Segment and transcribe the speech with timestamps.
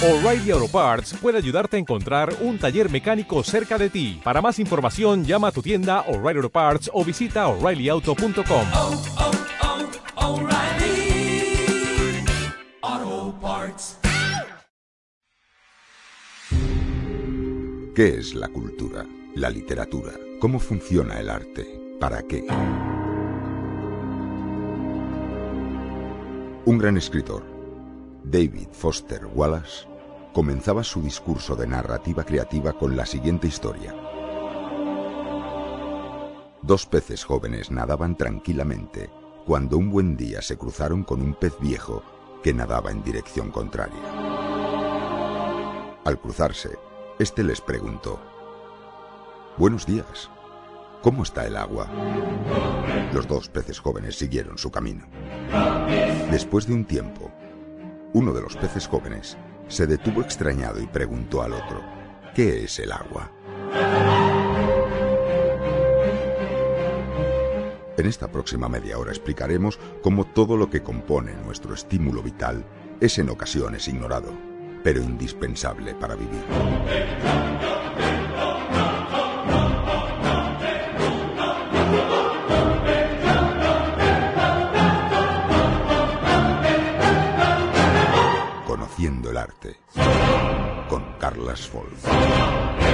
[0.00, 4.20] O'Reilly Auto Parts puede ayudarte a encontrar un taller mecánico cerca de ti.
[4.22, 8.66] Para más información, llama a tu tienda O'Reilly Auto Parts o visita oreillyauto.com.
[8.74, 9.02] oh,
[12.92, 13.98] oh, Parts.
[17.96, 19.04] ¿Qué es la cultura?
[19.34, 20.12] La literatura.
[20.38, 21.66] ¿Cómo funciona el arte?
[21.98, 22.46] ¿Para qué?
[26.64, 27.42] Un gran escritor,
[28.30, 29.86] David Foster Wallace,
[30.34, 33.94] comenzaba su discurso de narrativa creativa con la siguiente historia.
[36.60, 39.08] Dos peces jóvenes nadaban tranquilamente
[39.46, 42.02] cuando un buen día se cruzaron con un pez viejo
[42.42, 43.96] que nadaba en dirección contraria.
[46.04, 46.78] Al cruzarse,
[47.18, 48.20] este les preguntó,
[49.56, 50.28] Buenos días,
[51.00, 51.88] ¿cómo está el agua?
[53.14, 55.06] Los dos peces jóvenes siguieron su camino.
[56.30, 57.32] Después de un tiempo,
[58.12, 59.36] uno de los peces jóvenes
[59.68, 61.82] se detuvo extrañado y preguntó al otro,
[62.34, 63.30] ¿qué es el agua?
[67.96, 72.64] En esta próxima media hora explicaremos cómo todo lo que compone nuestro estímulo vital
[73.00, 74.32] es en ocasiones ignorado,
[74.84, 77.87] pero indispensable para vivir.
[91.38, 92.87] Carlas Folk.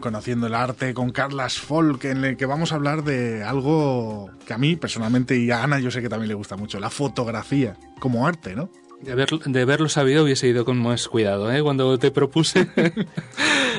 [0.00, 4.52] Conociendo el Arte con Carlas Folk, en el que vamos a hablar de algo que
[4.52, 7.76] a mí personalmente y a Ana yo sé que también le gusta mucho, la fotografía
[8.00, 8.68] como arte, ¿no?
[9.02, 11.62] De, haber, de haberlo sabido hubiese ido con más cuidado, ¿eh?
[11.62, 12.68] Cuando te propuse...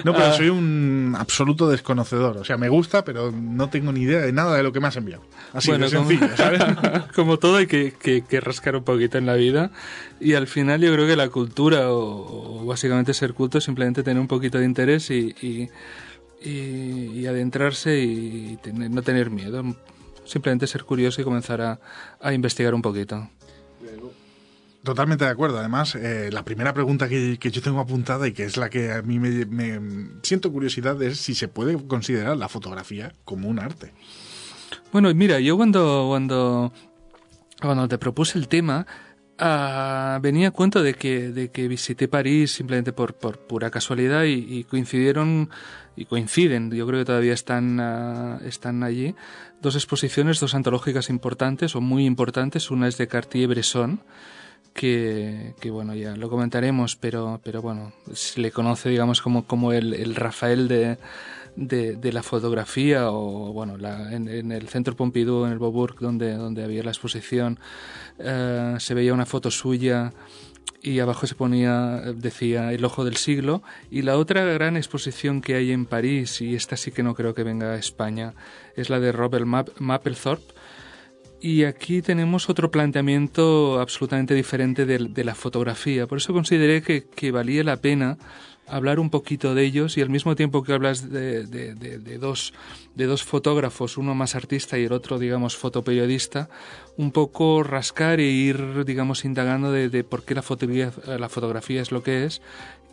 [0.04, 0.34] No, pero Ah.
[0.34, 2.38] soy un absoluto desconocedor.
[2.38, 4.88] O sea, me gusta, pero no tengo ni idea de nada de lo que me
[4.88, 5.22] has enviado.
[5.54, 6.60] Así de como, sencillo, ¿sabes?
[7.16, 9.70] como todo hay que, que- que rascar un poquito en la vida
[10.20, 14.02] y al final yo creo que la cultura o, o básicamente ser culto es simplemente
[14.02, 15.70] tener un poquito de interés y, y,
[16.44, 19.64] y- y adentrarse y tener- no tener miedo.
[20.26, 21.80] Simplemente ser curioso y comenzar a,
[22.22, 23.30] a investigar un poquito.
[24.84, 25.60] Totalmente de acuerdo.
[25.60, 29.02] Además, eh, la primera pregunta que, yo tengo apuntada y que es la que a
[29.04, 29.80] mí me,
[30.24, 33.94] siento curiosidad es si se puede considerar la fotografía como un arte.
[34.92, 36.74] Bueno, mira, yo cuando, cuando,
[37.62, 38.88] cuando te propuse el tema,
[39.38, 44.24] ah, venía a cuento de que, de que visité París simplemente por, por pura casualidad
[44.24, 45.50] y, y coincidieron,
[45.96, 49.14] y coinciden, yo creo que todavía están, ah, están allí,
[49.62, 52.72] dos exposiciones, dos antológicas importantes o muy importantes.
[52.72, 54.02] Una es de Cartier-Bresson,
[54.74, 59.94] que, bueno, ya lo comentaremos, pero, pero bueno, se le conoce, digamos, como, como el,
[59.94, 60.98] el Rafael de,
[61.56, 66.64] de, la fotografía, o bueno, la, en, el Centro Pompidou, en el Beaubourg, donde, donde
[66.64, 67.60] había la exposición,
[68.20, 70.14] eh, se veía una foto suya
[70.82, 73.62] y abajo se ponía, decía, el ojo del siglo.
[73.92, 77.36] Y la otra gran exposición que hay en París, y esta sí que no creo
[77.36, 78.34] que venga a España,
[78.76, 80.54] es la de Robert Map- Mapplethorpe,
[81.42, 86.06] y aquí tenemos otro planteamiento absolutamente diferente de, la fotografía.
[86.06, 88.18] Por eso consideré que, valía la pena
[88.68, 91.44] hablar un poquito de ellos y al mismo tiempo que hablas de,
[92.20, 92.54] dos,
[92.96, 96.50] de dos fotógrafos, uno más artista y el otro, digamos, fotoperiodista,
[96.96, 101.82] un poco rascar e ir, digamos, indagando de, de por qué la fotografía, la fotografía
[101.82, 102.42] es lo que es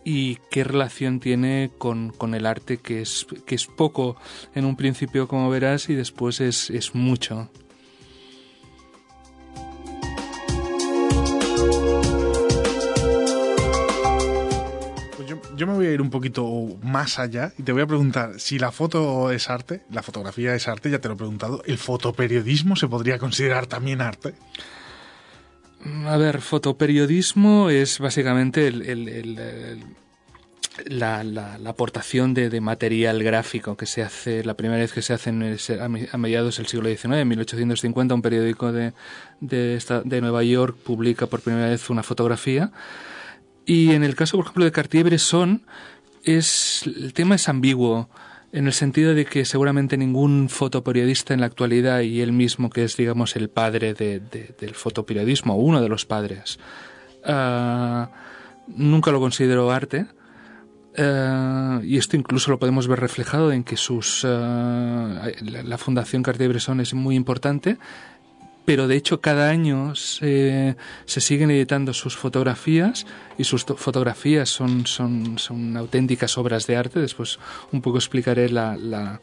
[0.04, 4.16] y qué relación tiene con, con el arte, que es, que es poco
[4.54, 7.50] en un principio, como verás, y después es, es mucho.
[15.58, 16.46] Yo, me voy a ir un poquito
[16.82, 20.68] más allá y te voy a preguntar si la foto es arte, la fotografía es
[20.68, 24.34] arte, ya te lo he preguntado, ¿el fotoperiodismo se podría considerar también arte?
[26.06, 29.84] A ver, fotoperiodismo es básicamente el-
[30.86, 35.56] la, aportación de, material gráfico que se hace, la primera vez que se hace en
[36.12, 38.92] a mediados del siglo XIX, en 1850, un periódico de,
[39.40, 42.70] de, esta- de Nueva York publica por primera vez una fotografía
[43.68, 45.62] Y en el caso, por ejemplo, de Cartier-Bresson,
[46.24, 48.08] es, el tema es ambiguo
[48.50, 52.84] en el sentido de que seguramente ningún fotoperiodista en la actualidad y él mismo, que
[52.84, 56.58] es, digamos, el padre de, de, del fotoperiodismo, uno de los padres,
[57.26, 58.06] uh,
[58.68, 60.06] nunca lo consideró arte.
[60.96, 66.22] Uh, y esto incluso lo podemos ver reflejado en que sus uh, la, la, Fundación
[66.22, 67.76] Cartier-Bresson es muy importante
[68.68, 70.76] pero de hecho cada año se,
[71.06, 73.06] se, siguen editando sus fotografías
[73.38, 77.00] y sus fotografías son, son, son auténticas obras de arte.
[77.00, 77.38] Después
[77.72, 79.22] un poco explicaré la, la,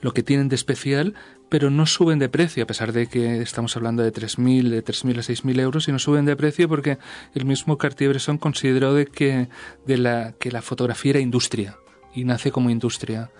[0.00, 1.14] lo que tienen de especial,
[1.48, 5.18] pero no suben de precio, a pesar de que estamos hablando de 3.000, de 3.000
[5.18, 6.98] a 6.000 euros, y no suben de precio porque
[7.36, 9.48] el mismo Cartier-Bresson consideró de que,
[9.86, 11.78] de la, que la fotografía era industria
[12.12, 13.30] y nace como industria.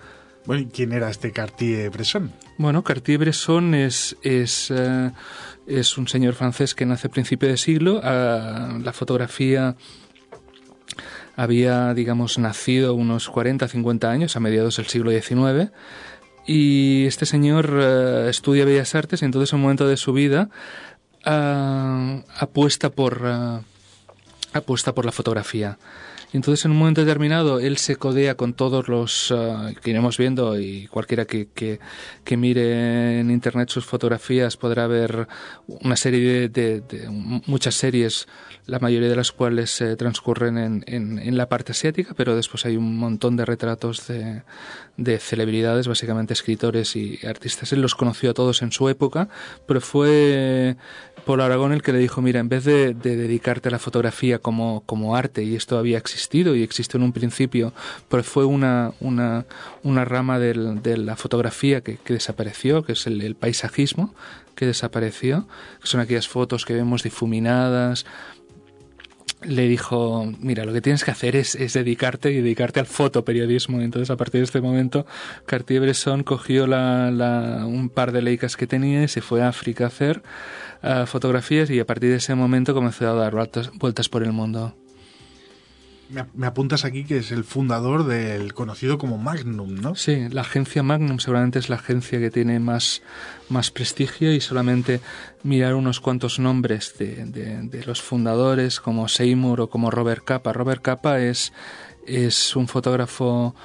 [0.45, 2.31] Bueno, ¿y quién era este Cartier-Bresson?
[2.57, 5.11] Bueno, Cartier-Bresson es, es, uh,
[5.67, 7.99] es, un señor francés que nace a principio de siglo.
[7.99, 9.75] Uh, la fotografía
[11.37, 15.71] había, digamos, nacido unos 40, 50 años, a mediados del siglo XIX.
[16.45, 20.49] Y este señor uh, estudia Bellas Artes y entonces en un momento de su vida
[21.25, 23.25] apuesta, por,
[24.51, 25.77] apuesta por la fotografía.
[26.33, 30.59] Entonces en un momento determinado él se codea con todos los uh, que iremos viendo
[30.59, 31.79] y cualquiera que,
[32.35, 35.27] mire en internet sus fotografías podrá ver
[35.67, 36.81] una serie de,
[37.45, 38.27] muchas series,
[38.65, 42.65] la mayoría de las cuales eh, transcurren en, en, en, la parte asiática, pero después
[42.65, 44.41] hay un montón de retratos de,
[44.97, 47.73] de celebridades, básicamente escritores y artistas.
[47.73, 49.27] Él los conoció a todos en su época,
[49.65, 50.75] pero fue
[51.25, 54.39] Paul Aragón el que le dijo, mira, en vez de, de dedicarte a la fotografía
[54.39, 57.73] como, como arte, y esto había existido y existió en un principio,
[58.07, 59.45] pero fue una, una,
[59.81, 64.13] una rama de la fotografía que, que desapareció, que es el, el, paisajismo,
[64.55, 65.47] que desapareció,
[65.81, 68.05] que son aquellas fotos que vemos difuminadas,
[69.45, 73.81] le dijo, mira, lo que tienes que hacer es, es, dedicarte y dedicarte al fotoperiodismo.
[73.81, 75.05] Entonces, a partir de este momento,
[75.45, 79.85] Cartier-Bresson cogió la, la, un par de leicas que tenía y se fue a África
[79.85, 80.23] a hacer
[80.83, 84.31] uh, fotografías y a partir de ese momento comenzó a dar vueltas, vueltas por el
[84.31, 84.75] mundo.
[86.33, 89.95] Me, apuntas aquí que es el fundador del conocido como Magnum, ¿no?
[89.95, 93.01] Sí, la agencia Magnum seguramente es la agencia que tiene más,
[93.49, 95.01] más prestigio y solamente
[95.43, 100.53] mirar unos cuantos nombres de, de, de los fundadores como Seymour o como Robert Capa.
[100.53, 101.51] Robert Capa es,
[102.05, 103.55] es un fotógrafo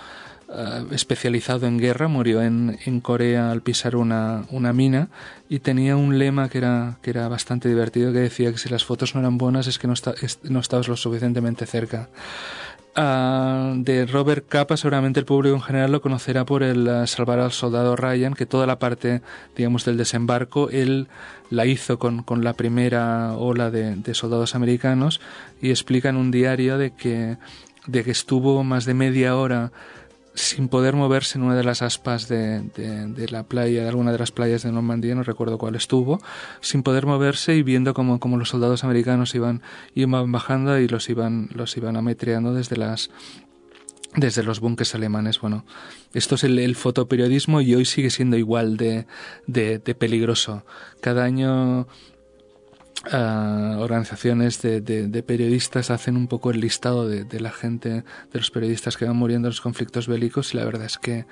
[0.48, 5.08] uh, especializado en guerra, murió en, en Corea al pisar una, una, mina
[5.48, 8.84] y tenía un lema que era, que era bastante divertido que decía que si las
[8.84, 12.08] fotos no eran buenas es que no, está, es, no estabas lo suficientemente cerca.
[12.96, 17.38] Uh, de Robert Capa seguramente el público en general lo conocerá por el uh, Salvar
[17.38, 19.20] al Soldado Ryan, que toda la parte,
[19.56, 21.06] digamos, del desembarco, él
[21.48, 25.20] la hizo con, con la primera ola de, de, soldados americanos
[25.62, 27.36] y explica en un diario de que,
[27.86, 29.70] de que estuvo más de media hora
[30.38, 34.12] sin poder moverse en una de las aspas de, de, de, la playa, de alguna
[34.12, 36.20] de las playas de Normandía, no recuerdo cuál estuvo,
[36.60, 39.62] sin poder moverse y viendo como, como los soldados americanos iban,
[39.94, 43.10] iban bajando y los iban, los iban ametreando desde las
[44.16, 45.40] desde los bunkers alemanes.
[45.40, 45.66] Bueno,
[46.14, 49.06] esto es el, el fotoperiodismo y hoy sigue siendo igual de,
[49.46, 50.64] de, de peligroso.
[51.00, 51.86] Cada año
[53.06, 58.38] Uh, organizaciones de, de, de, periodistas hacen un poco el listado de, la gente, de
[58.38, 61.24] los periodistas que van muriendo en los conflictos bélicos y la verdad es que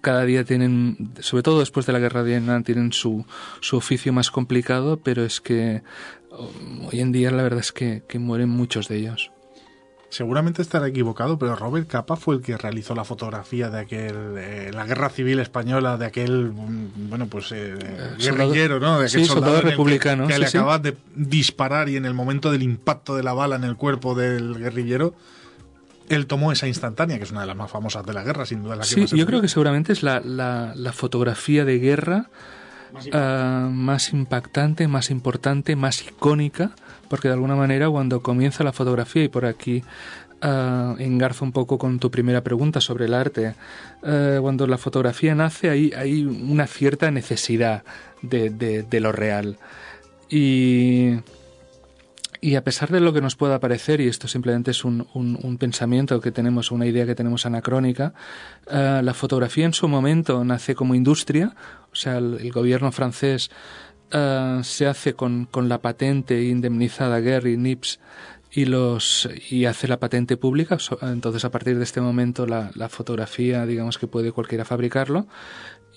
[0.00, 3.24] cada día tienen, sobre todo después de la guerra de Vietnam, tienen su,
[3.60, 5.84] su oficio más complicado, pero es que
[6.30, 9.30] hoy en día la verdad es que, que mueren muchos de ellos.
[10.10, 14.70] Seguramente estará equivocado, pero Robert Capa fue el que realizó la fotografía de aquel, eh,
[14.74, 17.76] la guerra civil española, de aquel, bueno, pues eh,
[18.18, 18.98] guerrillero, ¿no?
[18.98, 20.26] De aquel sí, soldado, soldado republicano.
[20.26, 20.58] Que, que sí, le sí.
[20.58, 24.16] acabas de disparar y en el momento del impacto de la bala en el cuerpo
[24.16, 25.14] del guerrillero,
[26.08, 28.64] él tomó esa instantánea, que es una de las más famosas de la guerra, sin
[28.64, 28.74] duda.
[28.74, 32.30] La que sí, más yo creo que seguramente es la, la, la fotografía de guerra
[32.92, 36.72] más, uh, más impactante, más importante, más icónica
[37.10, 39.82] porque de alguna manera cuando comienza la fotografía y por aquí
[40.44, 43.56] uh, engarzo un poco con tu primera pregunta sobre el arte,
[44.02, 47.82] uh, cuando la fotografía nace hay, hay una cierta necesidad
[48.22, 49.58] de, lo real.
[50.28, 51.16] Y,
[52.40, 56.20] y a pesar de lo que nos pueda parecer, y esto simplemente es un, pensamiento
[56.20, 58.14] que tenemos, una idea que tenemos anacrónica,
[58.68, 61.56] uh, la fotografía en su momento nace como industria,
[61.92, 63.50] o sea, el gobierno francés
[64.12, 68.00] Uh, se hace con, con, la patente indemnizada Gary Nips
[68.50, 72.88] y los y hace la patente pública entonces a partir de este momento la, la,
[72.88, 75.28] fotografía digamos que puede cualquiera fabricarlo.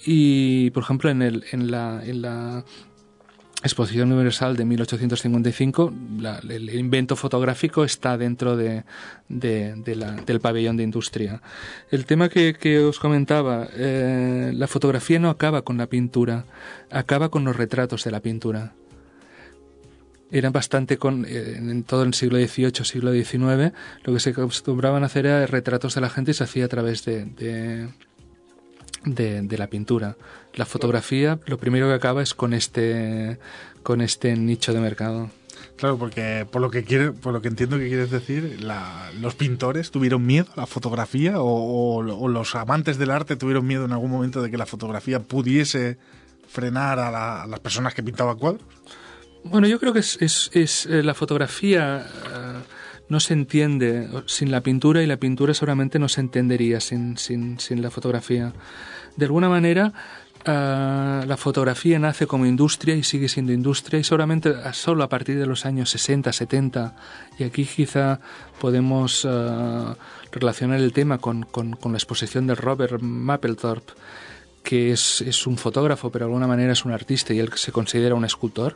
[0.05, 2.65] Y por ejemplo en el en la en la
[3.63, 8.83] Exposición Universal de 1855, la- el invento fotográfico está dentro del
[10.41, 11.41] pabellón de industria.
[11.89, 16.45] El tema que, que os comentaba, eh, la fotografía no acaba con la pintura,
[16.91, 18.73] acaba con los retratos de la pintura.
[20.29, 23.71] Eran bastante con, eh, en todo el siglo XVIII, siglo XIX,
[24.03, 26.69] lo que se acostumbraban a hacer era retratos de la gente y se hacía a
[26.69, 27.87] través de,
[29.05, 30.15] de, la pintura.
[30.53, 33.37] La fotografía, lo primero que acaba es con este,
[33.83, 35.29] con este nicho de mercado.
[35.77, 39.33] Claro, porque por lo que quiere, por lo que entiendo que quieres decir, la- los
[39.35, 43.85] pintores tuvieron miedo a la fotografía o, o- o los amantes del arte tuvieron miedo
[43.85, 45.97] en algún momento de que la fotografía pudiese
[46.47, 48.61] frenar a, la- a las personas que pintaban cuadros.
[49.45, 52.59] Bueno, yo creo que es, es- es, eh, la fotografía eh,
[53.09, 57.59] no se entiende sin la pintura y la pintura seguramente no se entendería sin, sin,
[57.59, 58.53] sin la fotografía.
[59.17, 59.93] De alguna manera,
[60.45, 65.09] eh, la fotografía nace como industria y sigue siendo industria y seguramente a- solo a
[65.09, 66.95] partir de los años 60, 70,
[67.39, 68.19] y aquí quizá
[68.59, 69.93] podemos eh,
[70.31, 73.93] relacionar el tema con, con- con la exposición de Robert Mapplethorpe,
[74.63, 77.71] que es, es un fotógrafo, pero de alguna manera es un artista y él se
[77.71, 78.75] considera un escultor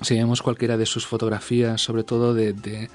[0.00, 2.88] si vemos cualquiera de sus fotografías, sobre todo de, de-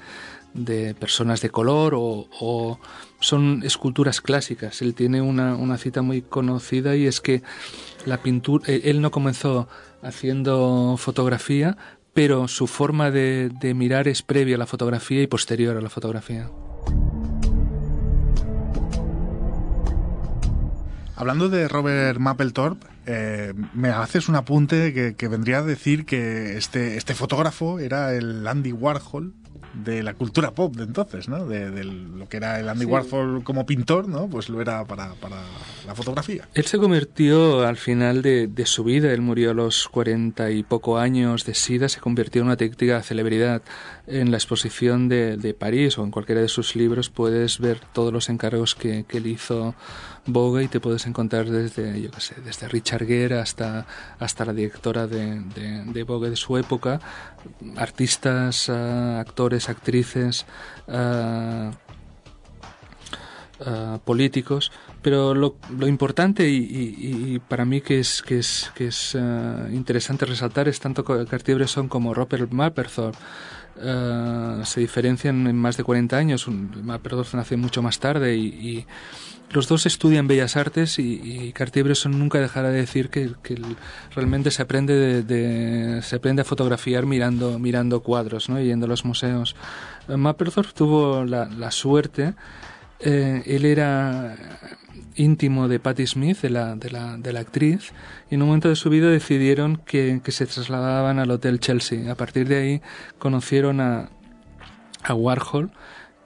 [0.94, 2.78] personas de color o, o
[3.20, 4.82] son esculturas clásicas.
[4.82, 7.42] Él tiene una, una cita muy conocida y es que
[8.06, 9.66] la pintura, eh, él no comenzó
[10.02, 11.76] haciendo fotografía,
[12.12, 15.90] pero su forma de, de mirar es previa a la fotografía y posterior a la
[15.90, 16.48] fotografía.
[21.16, 26.56] Hablando de Robert Mapplethorpe, eh, me haces un apunte que, que vendría a decir que
[26.56, 29.32] este, este fotógrafo era el Andy Warhol
[29.74, 31.46] de la cultura pop de entonces, ¿no?
[31.46, 32.90] De, de lo que era el Andy Sí.
[32.90, 34.28] Warhol como pintor, ¿no?
[34.28, 35.36] Pues lo era para, para
[35.86, 36.48] la fotografía.
[36.54, 40.62] Él se convirtió al final de, de su vida, él murió a los cuarenta y
[40.62, 43.62] poco años de SIDA, se convirtió en una auténtica celebridad.
[44.06, 48.12] En la exposición de, de París o en cualquiera de sus libros puedes ver todos
[48.12, 49.74] los encargos que, que le hizo
[50.26, 53.86] Vogue y te puedes encontrar desde, yo qué sé, desde Richard Gere hasta,
[54.18, 56.98] hasta la directora de, de, de Vogue de su época,
[57.76, 60.46] artistas, ah, actores, actrices,
[60.88, 61.70] ah,
[64.04, 69.16] políticos, pero lo, lo importante y, y- para mí que es que es que es
[69.72, 73.16] interesante resaltar es tanto Cartier-Bresson como Robert Mapplethorpe
[73.82, 76.48] ah, se diferencian en más de 40 años.
[76.48, 78.86] Mapplethorpe nació mucho más tarde y,
[79.50, 83.30] los dos estudian bellas artes y, Cartier-Bresson nunca dejará de decir que,
[84.14, 88.60] realmente se aprende de, se aprende a fotografiar mirando mirando cuadros, ¿no?
[88.60, 89.54] Y yendo a los museos.
[90.08, 92.34] Eh, Mapplethorpe tuvo la, la suerte
[93.00, 94.36] eh, él era
[95.16, 97.92] íntimo de Patti Smith, de la, de, la, de la actriz,
[98.30, 102.10] y en un momento de su vida decidieron que, que se trasladaban al Hotel Chelsea.
[102.10, 102.82] A partir de ahí
[103.18, 104.10] conocieron a,
[105.02, 105.70] a Warhol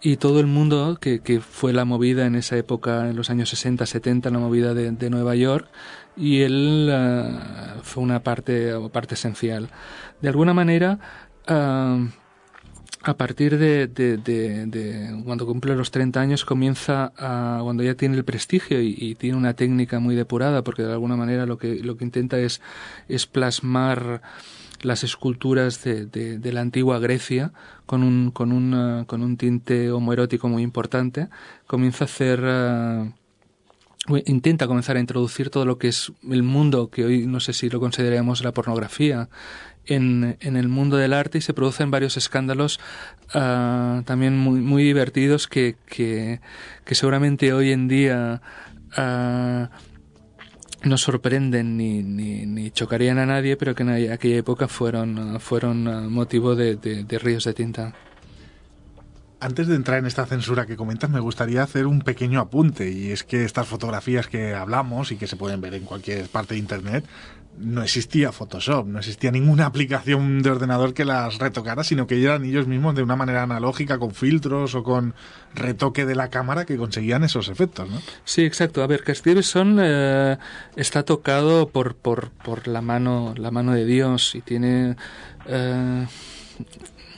[0.01, 3.49] y todo el mundo que, que fue la movida en esa época, en los años
[3.51, 5.69] 60, 70, la movida de, de Nueva York,
[6.17, 9.71] y él ah, fue una parte, parte esencial.
[10.21, 10.99] De alguna manera,
[11.47, 11.99] ah,
[13.03, 14.17] a partir de, de-
[14.67, 19.37] de- cuando cumple los 30 años comienza a, cuando ya tiene el prestigio y, tiene
[19.37, 22.61] una técnica muy depurada porque de alguna manera lo que, lo que intenta es,
[23.09, 24.21] es plasmar
[24.83, 27.53] las esculturas de, de- de la antigua Grecia
[27.87, 31.29] con un, con, con un tinte homoerótico muy importante
[31.67, 33.13] comienza a hacer o
[34.27, 37.69] intenta comenzar a introducir todo lo que es el mundo que hoy no sé si
[37.69, 39.29] lo consideramos la pornografía
[39.87, 42.79] en, en el mundo del arte y se producen varios escándalos
[43.35, 46.41] ah, también muy, muy divertidos que, que,
[46.85, 48.41] que seguramente hoy en día
[48.97, 49.71] ah,
[50.85, 55.89] no sorprenden ni, ni, ni chocarían a nadie, pero que en aquella época fueron, fueron
[55.89, 57.95] ah, motivo de, de- de ríos de tinta.
[59.41, 63.13] Antes de entrar en esta censura que comentas, me gustaría hacer un pequeño apunte, y
[63.13, 66.61] es que estas fotografías que hablamos y que se pueden ver en cualquier parte de
[66.61, 67.05] Internet,
[67.57, 72.45] no existía Photoshop, no existía ninguna aplicación de ordenador que las retocara, sino que eran
[72.45, 75.15] ellos mismos de una manera analógica, con filtros o con
[75.55, 78.01] retoque de la cámara que conseguían esos efectos, ¿no?
[78.25, 78.83] Sí, exacto.
[78.83, 80.39] A ver, Cartier-Bresson eh,
[80.77, 84.97] está tocado por, por, por la mano la mano de Dios y tiene
[85.47, 86.07] eh,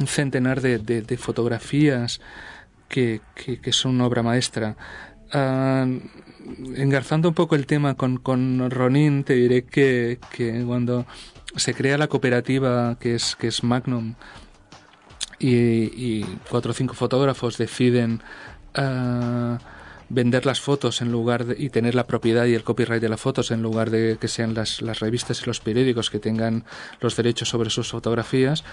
[0.01, 2.21] un centenar de, de- fotografías
[2.89, 4.77] que, que, son obra maestra.
[5.33, 5.87] Ah,
[6.75, 11.07] engarzando un poco el tema con, con Ronin, te diré que, que cuando
[11.55, 14.15] se crea la cooperativa que es, que es Magnum
[15.39, 18.23] y, y cuatro o cinco fotógrafos deciden
[18.75, 19.59] ah,
[20.09, 23.21] vender las fotos en lugar de, y tener la propiedad y el copyright de las
[23.21, 26.65] fotos en lugar de que sean las, las revistas y los periódicos que tengan
[27.01, 28.65] los derechos sobre sus fotografías,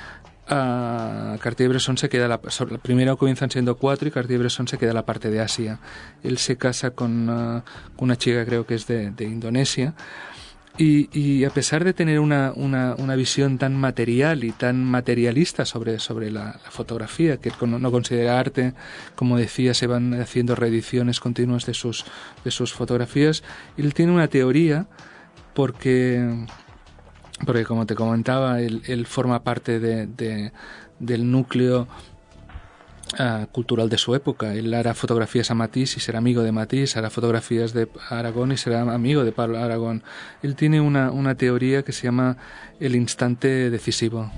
[0.50, 5.30] a Cartier-Bresson se queda la, primero comienzan siendo cuatro y Cartier-Bresson se queda la parte
[5.30, 5.80] de Asia.
[6.24, 7.62] Él se casa con, uh,
[7.98, 9.94] una chica creo que es de, Indonesia
[10.78, 15.66] y, y, a pesar de tener una, una, una, visión tan material y tan materialista
[15.66, 18.74] sobre, sobre la, fotografía, que no considera arte,
[19.16, 22.06] como decía, se van haciendo reediciones continuas de sus,
[22.44, 23.44] de sus fotografías,
[23.76, 24.86] él tiene una teoría
[25.56, 26.46] porque
[27.46, 30.52] porque como te comentaba, él, forma parte de, de,
[31.00, 31.88] del núcleo
[33.20, 34.54] uh, cultural de su época.
[34.54, 38.58] Él hará fotografías a Matisse y será amigo de Matisse, hará fotografías de Aragón y
[38.58, 40.04] será amigo de Pablo Aragón.
[40.42, 42.38] Él tiene una, una teoría que se llama
[42.80, 44.32] el instante decisivo.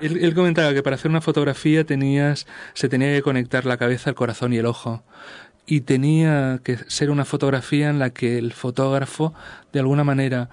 [0.00, 4.10] Él, él, comentaba que para hacer una fotografía tenías, se tenía que conectar la cabeza,
[4.10, 5.04] el corazón y el ojo
[5.66, 9.34] y tenía que ser una fotografía en la que el fotógrafo
[9.72, 10.50] de alguna manera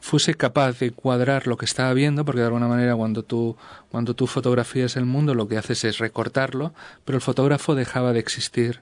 [0.00, 3.56] fuese capaz de cuadrar lo que estaba viendo, porque de alguna manera cuando tú,
[3.90, 6.72] cuando tú fotografías el mundo lo que haces es recortarlo,
[7.04, 8.80] pero el fotógrafo dejaba de existir.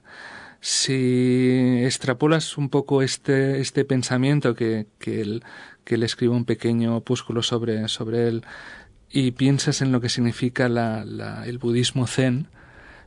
[0.61, 5.43] Si extrapolas un poco este, este pensamiento que, que, él,
[5.83, 8.45] que él escribe un pequeño opúsculo sobre, sobre él
[9.09, 12.47] y piensas en lo que significa la, la, el budismo zen,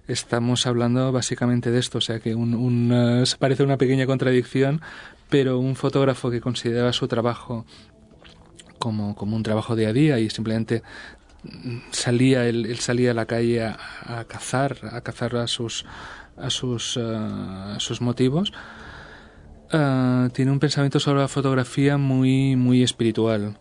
[0.08, 4.80] estamos hablando básicamente de esto, o sea que un, un, uh, parece una pequeña contradicción,
[5.28, 7.64] pero un fotógrafo que consideraba su trabajo
[8.78, 10.82] como, como un trabajo día a día y simplemente
[11.90, 15.84] salía él, él salía a la calle a, a, cazar a cazar a sus
[16.36, 18.52] a sus, uh, a sus motivos
[19.72, 23.56] uh, tiene un pensamiento sobre la fotografía muy muy espiritual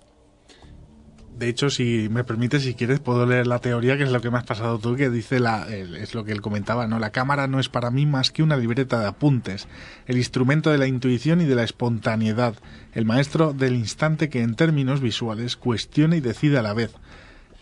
[1.42, 4.30] de hecho, si me permites, si quieres, puedo leer la teoría, que es lo que
[4.30, 7.00] me has pasado tú, que dice la, es lo que él comentaba, ¿no?
[7.00, 9.68] La cámara no es para mí más que una libreta de apuntes,
[10.06, 12.54] el instrumento de la intuición y de la espontaneidad,
[12.94, 16.92] el maestro del instante que en términos visuales cuestiona y decide a la vez.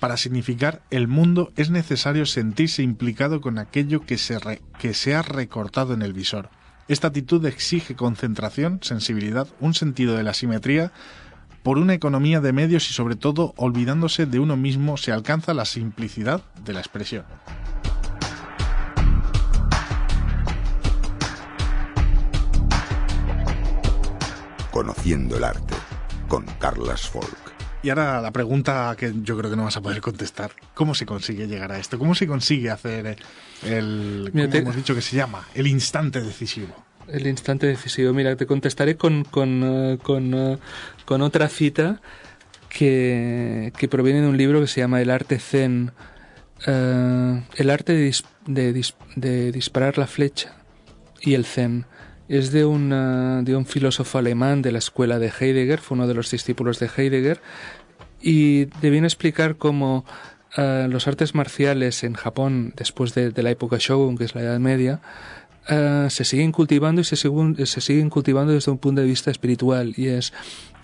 [0.02, 4.38] Para significar el mundo es necesario sentirse implicado con aquello que se,
[4.78, 6.50] que se ha recortado en el visor.
[6.90, 10.92] Esta actitud exige concentración, sensibilidad, un sentido de la simetría,
[11.64, 15.66] por una economía de medios y sobre todo olvidándose de uno mismo se alcanza la
[15.66, 17.26] simplicidad de la expresión.
[24.72, 25.76] Conociendo el arte
[26.28, 27.50] con Carlas Folk.
[27.82, 30.52] Y ahora la pregunta que yo creo que no vas a poder contestar.
[30.74, 31.98] ¿Cómo se consigue llegar a esto?
[31.98, 33.18] ¿Cómo se consigue hacer
[33.64, 36.89] el, como hemos dicho que se llama, el instante decisivo?
[37.12, 38.14] El instante decisivo.
[38.14, 40.58] Mira, te contestaré con, con, uh, con, uh,
[41.06, 42.02] con otra cita
[42.70, 45.92] que, que, proviene de un libro que se llama El arte zen.
[46.68, 48.84] Uh, el arte de, dis, de,
[49.16, 50.56] de, disparar la flecha
[51.22, 51.86] y el zen.
[52.28, 56.14] Es de, una, de un filósofo alemán de la escuela de Heidegger, fue uno de
[56.14, 57.42] los discípulos de Heidegger,
[58.22, 60.06] y te a explicar cómo
[60.58, 64.60] los artes marciales en Japón, después de, de la época Shogun, que es la Edad
[64.60, 65.00] Media,
[65.70, 69.94] uh, se siguen cultivando y se, se siguen cultivando desde un punto de vista espiritual
[69.98, 70.34] y es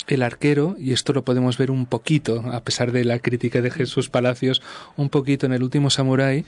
[0.08, 3.72] el arquero, y esto lo podemos ver un poquito, a pesar de la crítica de
[3.72, 4.62] Jesús Palacios,
[4.98, 6.46] un poquito en el último Samurai,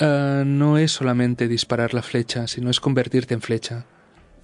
[0.00, 3.84] uh, no es solamente disparar la flecha, sino es convertirte en flecha.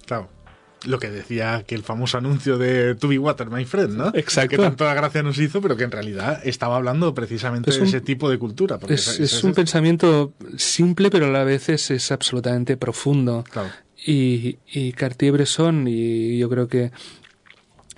[0.05, 0.40] Claro
[0.85, 4.11] lo que decía que el famoso anuncio de To Be Water, My Friend, ¿no?
[4.13, 4.49] Exacto.
[4.49, 7.83] Que tanto la gracia nos hizo, pero que en realidad estaba hablando precisamente un, de
[7.85, 8.79] ese tipo de cultura.
[8.87, 13.43] Es, es, es, es un pensamiento simple, pero a la vez es, es absolutamente profundo.
[13.49, 13.69] Claro.
[14.05, 16.91] Y, y Cartier-Bresson, y yo creo que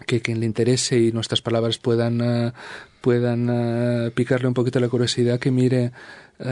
[0.06, 2.52] que quien le interese y nuestras palabras puedan, uh,
[3.00, 5.94] puedan uh, picarle un poquito la curiosidad, que mire
[6.40, 6.44] uh,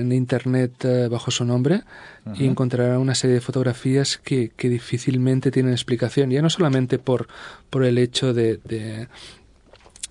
[0.00, 1.82] en internet bajo su nombre
[2.26, 2.40] uh -huh.
[2.40, 7.28] y encontrará una serie de fotografías que, que, difícilmente tienen explicación, ya no solamente por,
[7.70, 9.08] por el hecho de, de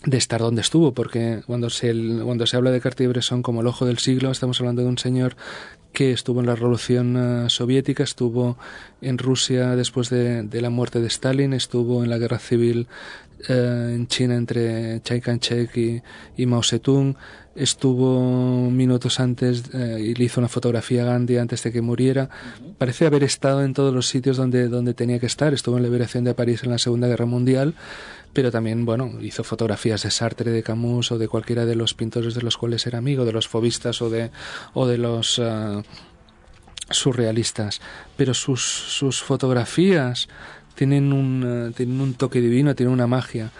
[0.05, 3.85] de estar donde estuvo, porque cuando se, cuando se habla de Cartier-Bresson como el ojo
[3.85, 5.35] del siglo, estamos hablando de un señor
[5.93, 8.57] que estuvo en la Revolución uh, Soviética, estuvo
[9.01, 12.87] en Rusia después de, de, la muerte de Stalin, estuvo en la Guerra Civil
[13.47, 16.01] en China entre Chiang Kai-shek y,
[16.37, 17.15] y, Mao Zedong,
[17.55, 22.23] estuvo minutos antes uh, y le hizo una fotografía a Gandhi antes de que muriera.
[22.23, 22.73] Uh -huh.
[22.77, 25.53] Parece haber estado en todos los sitios donde, donde tenía que estar.
[25.53, 27.75] Estuvo en la liberación de París en la Segunda Guerra Mundial
[28.33, 32.33] pero también, bueno, hizo fotografías de Sartre, de Camus o de cualquiera de los pintores
[32.33, 34.31] de los cuales era amigo, de los fobistas o de,
[34.73, 35.83] o de los uh,
[36.89, 37.79] surrealistas.
[38.17, 40.27] Pero sus, sus fotografías
[40.75, 43.51] tienen un, uh, tienen un toque divino, tienen una magia.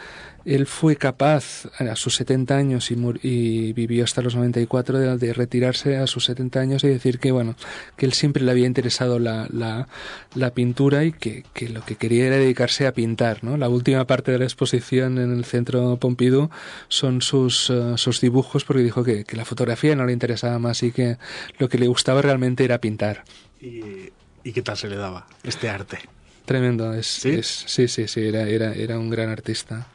[0.45, 5.97] él fue capaz a sus 70 años y, vivió hasta los 94 de, de retirarse
[5.97, 7.55] a sus 70 años y decir que bueno
[7.95, 12.27] que él siempre le había interesado la, la, pintura y que, que lo que quería
[12.27, 13.55] era dedicarse a pintar ¿no?
[13.55, 16.49] la última parte de la exposición en el centro Pompidou
[16.89, 20.83] son sus, eh, sus dibujos porque dijo que, que la fotografía no le interesaba más
[20.83, 21.17] y que
[21.57, 23.23] lo que le gustaba realmente era pintar
[23.61, 24.11] ¿Y,
[24.43, 25.99] y qué tal se le daba este arte?
[26.45, 27.29] Tremendo es, ¿Sí?
[27.29, 29.87] es- sí sí sí era, era, era un gran artista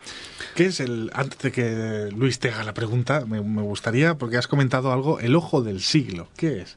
[0.54, 4.37] ¿Qué es el, antes de que Luis te haga la pregunta, me, me gustaría, porque
[4.38, 6.28] has comentado algo, el ojo del siglo.
[6.37, 6.76] ¿Qué es?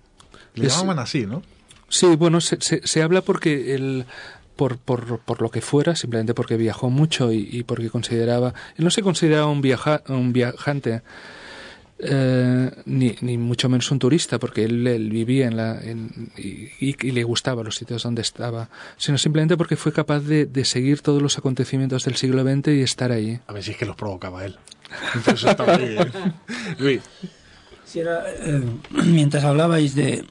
[0.54, 1.42] Le Es- llamaban así, ¿no?
[1.90, 4.06] Sí, bueno, se, se, se habla porque él,
[4.56, 8.84] por, por, por lo que fuera, simplemente porque viajó mucho y, y porque consideraba, él
[8.86, 11.02] no se consideraba un, viaja, un viajante,
[12.04, 16.70] eh, ni, ni mucho menos un turista, porque él, él vivía en la, en, y,
[16.80, 20.66] y- y le gustaba los sitios donde estaba, sino simplemente porque fue capaz de, de
[20.66, 23.40] seguir todos los acontecimientos del siglo XX y estar allí.
[23.48, 24.58] A ver si es que los provocaba él.
[25.16, 26.12] Entonces estaba ahí, ¿eh?
[26.80, 27.02] Luis,
[27.86, 28.62] Si era, eh,
[29.06, 30.26] mientras hablabais de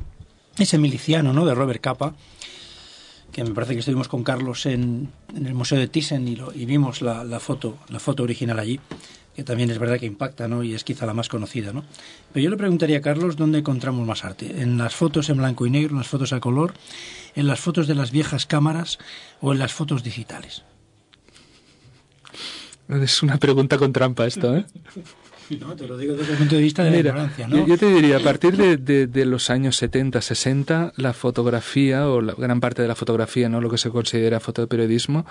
[0.58, 1.44] ese miliciano, ¿no?
[1.46, 2.14] De Robert Capa,
[3.32, 6.52] que me parece que estuvimos con Carlos en, en el Museo de Thyssen y, lo-
[6.52, 8.78] y vimos la, la foto, la foto original allí,
[9.34, 10.62] que también es verdad que impacta, ¿no?
[10.62, 11.84] Y es quizá la más conocida, ¿no?
[12.32, 15.66] Pero yo le preguntaría a Carlos dónde encontramos más arte, en las fotos en blanco
[15.66, 16.74] y negro, en las fotos a color,
[17.34, 18.98] en las fotos de las viejas cámaras
[19.40, 20.62] o en las fotos digitales.
[22.88, 24.66] Es una pregunta con trampa esto, ¿eh?
[25.60, 27.56] No, te lo digo desde el punto de vista de la Mira, ignorancia, ¿no?
[27.58, 32.08] yo, yo te diría, a partir de, de- de los años 70, 60, la fotografía,
[32.08, 35.26] o la gran parte de la fotografía, no lo que se considera fotoperiodismo,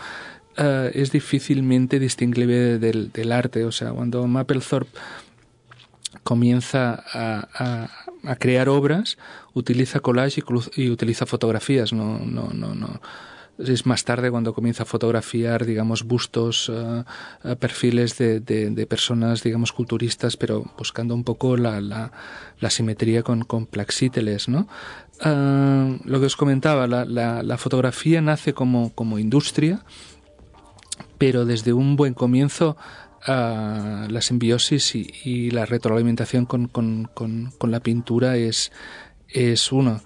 [0.57, 3.65] eh, es difícilmente distinguible del, arte.
[3.65, 4.97] O sea, cuando Mapplethorpe
[6.23, 7.87] comienza a,
[8.39, 9.17] crear obras,
[9.53, 10.41] utiliza collage
[10.75, 13.01] y, y utiliza fotografías, no, no, no.
[13.57, 17.03] Es más tarde cuando comienza a fotografiar, digamos, bustos, eh,
[17.43, 23.67] eh, perfiles de, personas, digamos, culturistas, pero buscando un poco la, la, simetría con, con
[24.47, 24.67] ¿no?
[26.05, 27.05] Lo que os comentaba, la,
[27.43, 29.83] la fotografía nace como, como industria,
[31.17, 32.77] pero desde un buen comienzo
[33.27, 38.71] ah, la simbiosis y, y la retroalimentación con, con, la pintura es,
[39.71, 40.01] uno.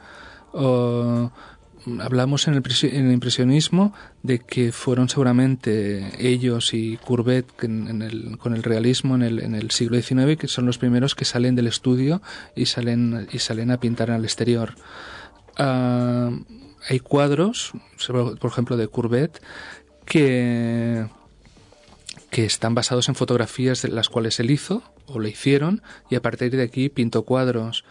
[2.01, 8.63] Hablamos en el, impresionismo de que fueron seguramente ellos y Courbet en- el- con el
[8.63, 12.23] realismo en el, en el siglo XIX que son los primeros que salen del estudio
[12.55, 14.73] y salen, y salen a pintar al exterior.
[15.57, 16.31] Ah,
[16.89, 17.73] hay cuadros,
[18.39, 19.41] por ejemplo, de Courbet,
[20.05, 21.07] que,
[22.29, 26.21] que están basados en fotografías de las cuales él hizo o le hicieron y a
[26.21, 27.83] partir de aquí pintó cuadros.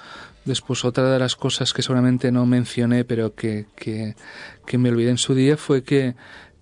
[0.45, 5.19] Después otra de las cosas que seguramente no mencioné pero que, que, me olvidé en
[5.19, 6.15] su día fue que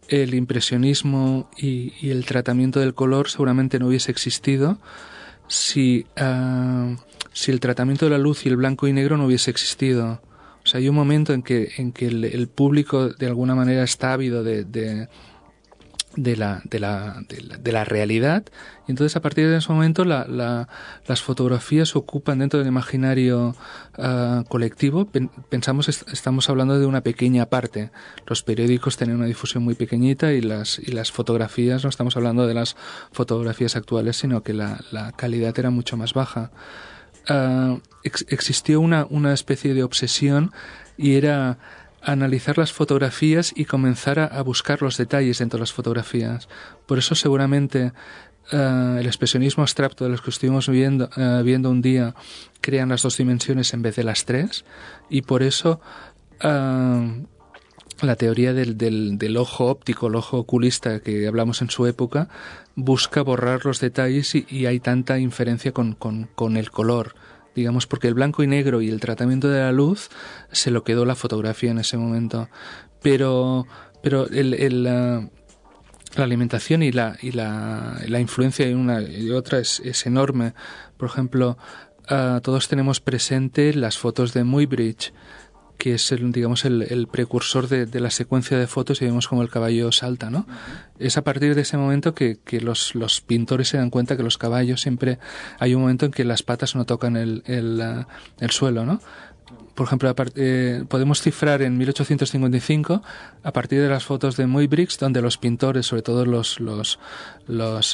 [0.09, 4.79] el impresionismo y, el tratamiento del color seguramente no hubiese existido
[5.49, 6.97] si, ah,
[7.33, 10.21] si el tratamiento de la luz y el blanco y negro no hubiese existido.
[10.65, 14.13] O sea, hay un momento en que, en que el, público de alguna manera está
[14.13, 15.09] ávido de,
[16.17, 18.45] de la, de, la, de, la, de la realidad.
[18.87, 20.69] Y entonces a partir de ese momento la, la,
[21.07, 23.55] las fotografías ocupan dentro del imaginario
[23.99, 25.07] uh, colectivo.
[25.07, 27.91] Pen, pensamos est estamos hablando de una pequeña parte.
[28.27, 32.47] Los periódicos tenían una difusión muy pequeñita y las, y las fotografías no estamos hablando
[32.47, 32.77] de las
[33.13, 36.51] fotografías actuales sino que la, la calidad era mucho más baja.
[37.31, 40.51] Uh, ex existió una, una especie de obsesión
[40.97, 41.59] y era
[42.03, 46.49] analizar las fotografías y comenzar a, buscar los detalles dentro de las fotografías.
[46.87, 47.93] Por eso seguramente
[48.53, 52.15] uh, el expresionismo abstracto de los que estuvimos viendo, uh, viendo un día
[52.61, 54.65] crean las dos dimensiones en vez de las tres
[55.09, 55.81] y por eso
[56.43, 57.27] uh,
[58.05, 62.29] la teoría del, del, ojo óptico, el ojo oculista que hablamos en su época,
[62.75, 67.15] busca borrar los detalles y, hay tanta inferencia con, con el color
[67.55, 70.09] digamos, porque el blanco y negro y el tratamiento de la luz
[70.51, 72.49] se lo quedó la fotografía en ese momento.
[73.03, 73.67] Pero,
[74.03, 75.29] pero el, la,
[76.17, 80.55] la, alimentación y la, y la, la influencia de una y otra es, es enorme.
[80.97, 81.59] Por ejemplo,
[82.11, 85.13] uh, todos tenemos presente las fotos de Muybridge,
[85.79, 89.29] que es el, digamos el, el precursor de, de, la secuencia de fotos y vemos
[89.29, 90.47] como el caballo salta, ¿no?
[90.99, 94.23] Es a partir de ese momento que, que los, los, pintores se dan cuenta que
[94.23, 95.19] los caballos siempre
[95.59, 97.83] hay un momento en que las patas no tocan el, el,
[98.39, 99.01] el suelo, ¿no?
[99.75, 103.03] Por ejemplo, eh, podemos cifrar en 1855
[103.43, 106.99] a partir de las fotos de Muybridge, donde los pintores, sobre todo los, los,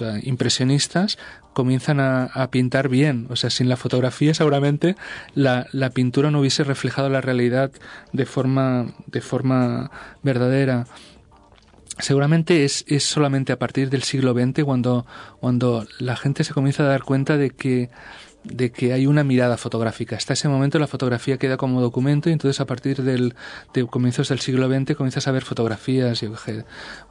[0.00, 1.18] uh, impresionistas,
[1.52, 3.26] comienzan a, a, pintar bien.
[3.30, 4.96] O sea, sin la fotografía seguramente
[5.34, 7.70] la, la, pintura no hubiese reflejado la realidad
[8.12, 9.92] de forma, de forma
[10.24, 10.86] verdadera.
[12.00, 15.06] seguramente es, es solamente a partir del siglo XX cuando,
[15.38, 17.88] cuando la gente se comienza a dar cuenta de que
[18.52, 20.16] de que hay una mirada fotográfica.
[20.16, 23.34] Hasta ese momento la fotografía queda como documento y entonces a partir del,
[23.74, 26.20] de comienzos del siglo XX comienzas a ver fotografías.
[26.20, 26.32] Yo,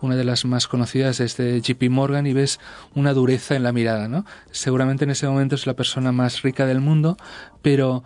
[0.02, 2.60] una de las más conocidas es de JP Morgan y ves
[2.96, 4.08] una dureza en la mirada.
[4.08, 4.26] ¿no?
[4.52, 7.18] Seguramente en ese momento es la persona más rica del mundo,
[7.62, 8.04] pero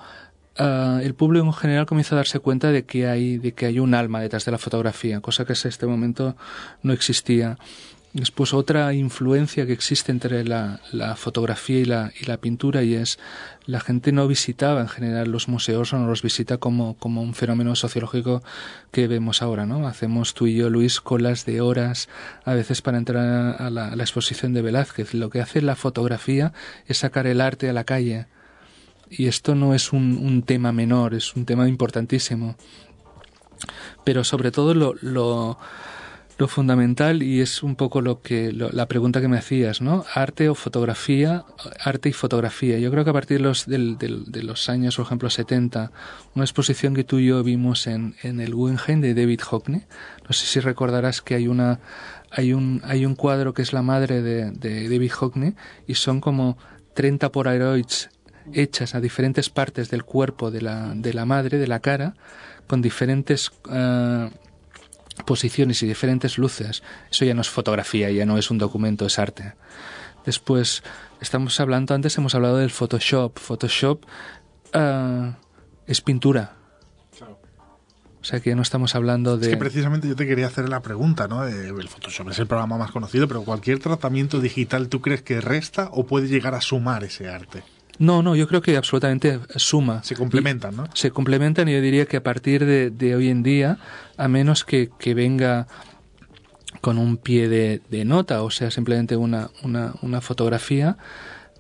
[0.58, 3.80] ah, el público en general comienza a darse cuenta de que hay de que hay
[3.80, 6.36] un alma detrás de la fotografía, cosa que en este momento
[6.84, 7.58] no existía.
[8.14, 12.96] Después otra influencia que existe entre la, la fotografía y la, y la, pintura y
[12.96, 13.20] es
[13.66, 17.34] la gente no visitaba en general los museos o no los visita como, como un
[17.34, 18.44] fenómeno sociológico
[18.92, 19.88] que vemos ahora, ¿no?
[19.88, 22.10] Hacemos tú y yo, Luis, colas de horas
[22.44, 25.14] a veces para entrar a la, exposición de Velázquez.
[25.14, 26.52] Lo que hace la fotografía
[26.88, 28.26] es sacar el arte a la calle.
[29.10, 32.58] Y esto no es un, un tema menor, es un tema importantísimo.
[34.04, 35.58] Pero sobre todo lo, lo
[36.42, 40.06] lo fundamental y es un poco lo que lo, la pregunta que me hacías, ¿no?
[40.12, 41.46] Arte o fotografía,
[41.80, 42.80] arte y fotografía.
[42.80, 45.92] Yo creo que a partir de los, del, de los años, por ejemplo, 70,
[46.34, 49.84] una exposición que tú y yo vimos en, en el Guggenheim de David Hockney.
[50.28, 51.80] No sé si recordarás que hay una
[52.32, 55.54] hay un hay un cuadro que es la madre de, de David Hockney
[55.86, 56.58] y son como
[56.96, 58.10] 30 polaroids
[58.52, 62.16] hechas a diferentes partes del cuerpo de la, de la madre, de la cara,
[62.66, 64.30] con diferentes uh,
[65.26, 69.20] posiciones y diferentes luces, eso ya no es fotografía, ya no es un documento, es
[69.20, 69.54] arte.
[70.26, 70.84] Después,
[71.20, 73.40] estamos hablando, antes hemos hablado del Photoshop.
[73.40, 74.04] Photoshop
[74.76, 75.32] uh,
[75.88, 76.58] es pintura.
[78.22, 79.48] O sea que no estamos hablando de...
[79.48, 81.44] Es que precisamente yo te quería hacer la pregunta, ¿no?
[81.44, 85.90] El Photoshop es el programa más conocido, pero cualquier tratamiento digital, ¿tú crees que resta
[85.92, 87.64] o puede llegar a sumar ese arte?
[88.02, 90.02] No, no, yo creo que absolutamente suma.
[90.04, 90.86] Se complementan, ¿no?
[90.96, 93.78] Se complementan y yo diría que a partir de, de hoy en día,
[94.18, 95.68] a menos que, que venga
[96.82, 100.98] con un pie de, de, nota, o sea, simplemente una, una, una fotografía,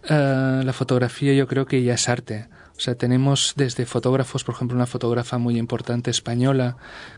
[0.09, 2.47] uh, la fotografía yo creo que ya es arte.
[2.75, 6.75] O sea, tenemos desde fotógrafos, por ejemplo, una fotógrafa muy importante española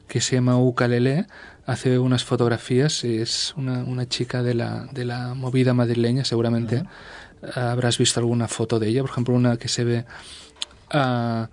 [0.10, 1.28] que se llama Ucalele,
[1.66, 6.76] hace unas fotografías, es una, una chica de la, de la movida madrileña, seguramente.
[6.76, 7.23] Uh -huh
[7.56, 10.06] habrás visto alguna foto de ella, por ejemplo, una que se ve
[10.90, 11.50] a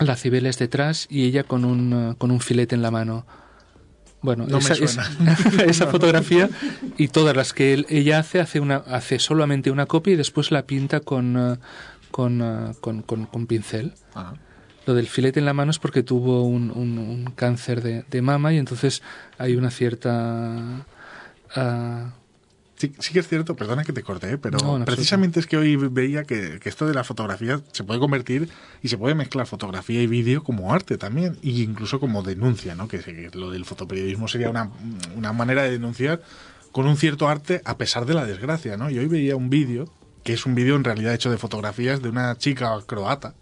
[0.00, 3.26] uh, la Cibeles detrás y ella con un, con un filete en la mano.
[4.22, 5.10] Bueno, no esa, esa,
[5.66, 6.50] esa, fotografía
[6.98, 10.50] y todas las que él, ella hace, hace, una, hace solamente una copia y después
[10.50, 11.56] la pinta con, uh,
[12.10, 13.94] con, con, con, con, pincel.
[14.14, 14.34] Ajá.
[14.86, 18.22] Lo del filete en la mano es porque tuvo un, un, un cáncer de, de,
[18.22, 19.02] mama y entonces
[19.38, 20.84] hay una cierta
[22.80, 25.58] Sí, sí, que es cierto, perdona que te corté, pero no, no, precisamente es que
[25.58, 28.48] hoy veía que, que, esto de la fotografía se puede convertir
[28.80, 32.88] y se puede mezclar fotografía y vídeo como arte también, e incluso como denuncia, ¿no?
[32.88, 34.70] Que, que lo del fotoperiodismo sería una,
[35.14, 36.22] una, manera de denunciar
[36.72, 38.88] con un cierto arte a pesar de la desgracia, ¿no?
[38.88, 39.92] Y hoy veía un vídeo,
[40.24, 43.34] que es un vídeo en realidad hecho de fotografías de una chica croata,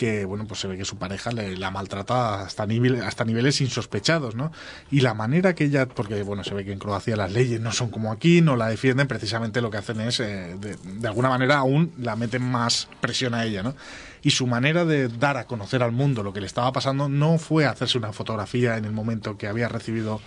[0.00, 3.60] que bueno pues se ve que su pareja le, la maltrata hasta nivel, hasta niveles
[3.60, 4.50] insospechados no
[4.90, 7.70] y la manera que ella porque bueno se ve que en Croacia las leyes no
[7.70, 11.58] son como aquí no la defienden precisamente lo que hacen es eh, de, alguna manera
[11.58, 13.74] aún la meten más presión a ella no
[14.22, 17.36] y su manera de dar a conocer al mundo lo que le estaba pasando no
[17.36, 20.22] fue hacerse una fotografía en el momento que había recibido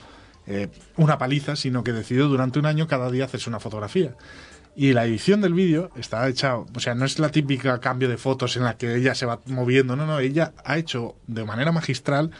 [0.46, 4.14] eh, una paliza sino que decidió durante un año cada día hacerse una fotografía
[4.76, 8.18] y la edición del vídeo está hecha, o sea, no es la típica cambio de
[8.18, 11.72] fotos en la que ella se va moviendo, no, no, ella ha hecho de manera
[11.72, 12.32] magistral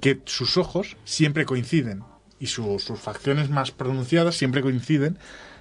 [0.00, 2.02] que sus ojos siempre coinciden
[2.38, 5.18] y su, sus facciones más pronunciadas siempre coinciden.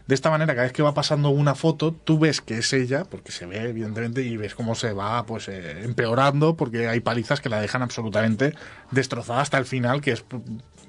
[0.07, 3.05] De esta manera, cada vez que va pasando una foto, tú ves que es ella,
[3.05, 7.41] porque se ve evidentemente, y ves cómo se va pues eh, empeorando, porque hay palizas
[7.41, 8.53] que la dejan absolutamente
[8.91, 10.23] destrozada hasta el final, que es,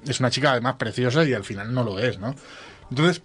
[0.05, 2.35] es una chica además preciosa y al final no lo es, ¿no?
[2.91, 3.23] Entonces,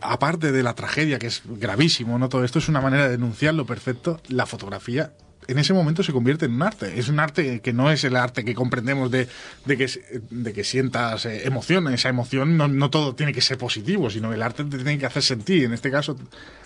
[0.00, 2.28] aparte de la tragedia, que es gravísimo, ¿no?
[2.28, 4.20] Todo esto es una manera de denunciarlo perfecto.
[4.28, 5.12] La fotografía
[5.48, 6.98] en ese momento se convierte en un arte.
[6.98, 9.28] Es un arte que no es el arte que comprendemos de,
[9.64, 9.88] de, que,
[10.30, 11.88] de que sientas eh, emoción.
[11.88, 15.06] Esa emoción no, no, todo tiene que ser positivo, sino el arte te tiene que
[15.06, 15.64] hacer sentir.
[15.64, 16.18] En este caso,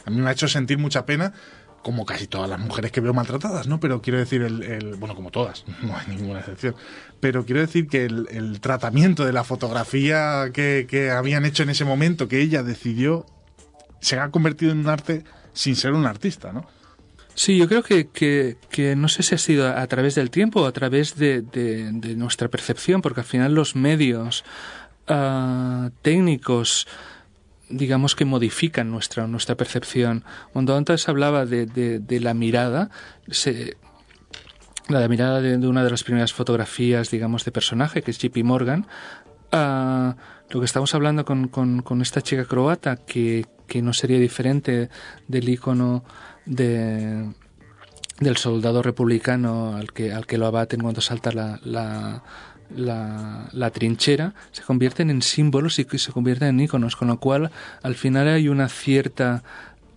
[0.04, 1.32] a mí me ha hecho sentir mucha pena
[1.82, 3.80] como casi todas las mujeres que veo maltratadas, ¿no?
[3.80, 6.74] Pero quiero decir, el, bueno, como todas, no hay ninguna excepción,
[7.20, 11.84] pero quiero decir que el, tratamiento de la fotografía que, que, habían hecho en ese
[11.84, 13.26] momento, que ella decidió,
[14.00, 16.66] se ha convertido en un arte sin ser un artista, ¿no?
[17.34, 20.62] Sí, yo creo que, que, que, no sé si ha sido a través del tiempo
[20.62, 24.44] o a través de, de, de nuestra percepción, porque al final los medios
[25.08, 26.86] uh, técnicos,
[27.72, 30.24] digamos que modifican nuestra, nuestra percepción.
[30.52, 32.90] Cuando antes hablaba de, de, la mirada,
[33.28, 33.76] se,
[34.88, 38.87] la mirada de, una de las primeras fotografías, digamos, de personaje, que es JP Morgan,
[39.50, 40.16] ah,
[40.50, 44.90] lo que estamos hablando con, con, con esta chica croata, que, que no sería diferente
[45.26, 46.04] del icono
[46.44, 47.32] de,
[48.20, 52.22] del soldado republicano al que, al que lo abaten cuando salta la, la,
[52.76, 57.18] la, la trinchera, se convierten en símbolos y que se convierten en iconos, con lo
[57.18, 57.50] cual
[57.82, 59.42] al final hay una cierta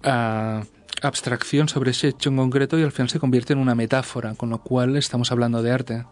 [0.03, 0.63] ah,
[1.01, 4.49] abstracción sobre ese hecho en concreto y al final se convierte en una metáfora, con
[4.49, 6.03] lo cual estamos hablando de arte.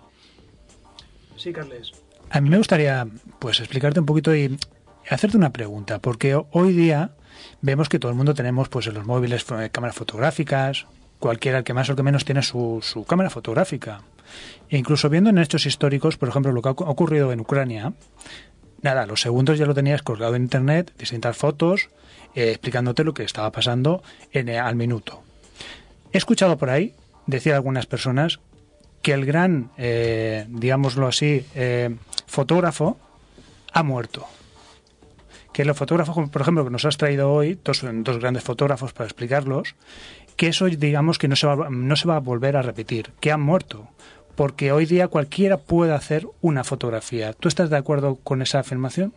[1.37, 1.91] Sí, Carles.
[2.29, 3.07] A mí me gustaría
[3.39, 4.57] pues explicarte un poquito y
[5.09, 7.11] hacerte una pregunta, porque hoy día
[7.61, 10.85] vemos que todo el mundo tenemos pues en los móviles fo- cámaras fotográficas,
[11.23, 14.01] cualquiera el que más o el que menos tiene su, cámara fotográfica.
[14.69, 17.93] E incluso viendo en hechos históricos, por ejemplo, lo que ha ocu- ocurrido en Ucrania,
[18.81, 21.87] nada, los segundos ya lo tenías colgado en internet, distintas fotos,
[22.35, 25.23] eh, explicándote lo que estaba pasando en, eh, al minuto.
[26.11, 26.93] He escuchado por ahí
[27.25, 28.41] decir algunas personas
[29.01, 31.95] que el gran, eh, digámoslo así, eh,
[32.27, 32.97] fotógrafo
[33.71, 34.27] ha muerto.
[35.53, 39.05] Que los fotógrafos, por ejemplo, que nos has traído hoy, dos, dos grandes fotógrafos para
[39.05, 39.75] explicarlos,
[40.35, 43.31] que eso digamos que no se, va, no se va a volver a repetir, que
[43.31, 43.87] han muerto.
[44.35, 47.33] Porque hoy día cualquiera puede hacer una fotografía.
[47.33, 49.13] ¿Tú estás de acuerdo con esa afirmación?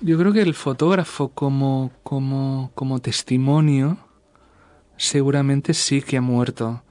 [0.00, 3.98] Yo creo que el fotógrafo como, como, como testimonio
[4.96, 6.82] seguramente sí que ha muerto.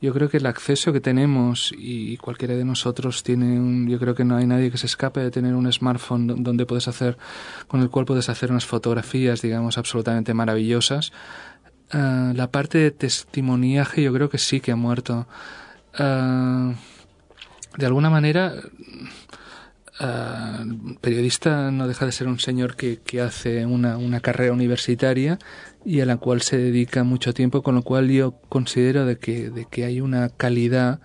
[0.00, 4.14] Yo creo que el acceso que tenemos y cualquiera de nosotros tiene un, yo creo
[4.14, 7.18] que no hay nadie que se escape de tener un smartphone do- donde puedes hacer,
[7.68, 11.12] con el cual puedes hacer unas fotografías, digamos, absolutamente maravillosas.
[11.92, 15.26] Ah, la parte de testimoniaje yo creo que sí que ha muerto.
[15.94, 16.74] Ah,
[17.76, 18.54] de alguna manera,
[19.98, 20.64] ah,
[21.00, 25.38] periodista no deja de ser un señor que, que hace una, una carrera universitaria
[25.84, 29.50] y a la cual se dedica mucho tiempo, con lo cual yo considero de que,
[29.50, 31.00] de que hay una calidad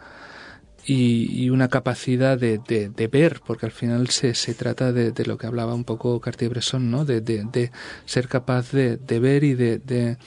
[0.88, 5.48] y, una capacidad de, de, ver, porque al final se, se trata de, lo que
[5.48, 7.06] hablaba un poco Cartier-Bresson, ¿no?
[7.06, 7.71] De, de,
[8.06, 10.17] ser capaz de ver y de,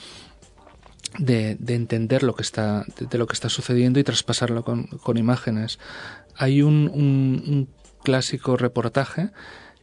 [1.17, 5.17] de, de, de entender lo que está de, lo que está sucediendo y traspasarlo con,
[5.17, 5.79] imágenes.
[6.35, 7.69] Hay un, un,
[8.03, 9.31] clásico reportaje,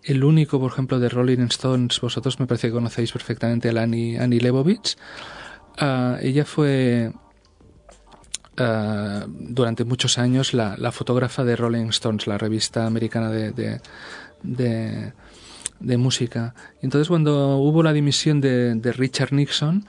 [0.02, 4.16] el único, por ejemplo, de Rolling Stones, vosotros me parece que conocéis perfectamente a Annie,
[4.16, 4.40] Annie.
[5.78, 7.12] Ah, ella fue
[8.56, 13.80] ah, durante muchos años la, la fotógrafa de Rolling Stones, la revista americana de, de,
[14.42, 15.12] de,
[15.80, 16.54] de música.
[16.80, 19.84] Entonces cuando hubo la dimisión de Richard Nixon,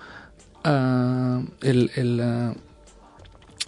[0.63, 2.53] ah, el, el, ah,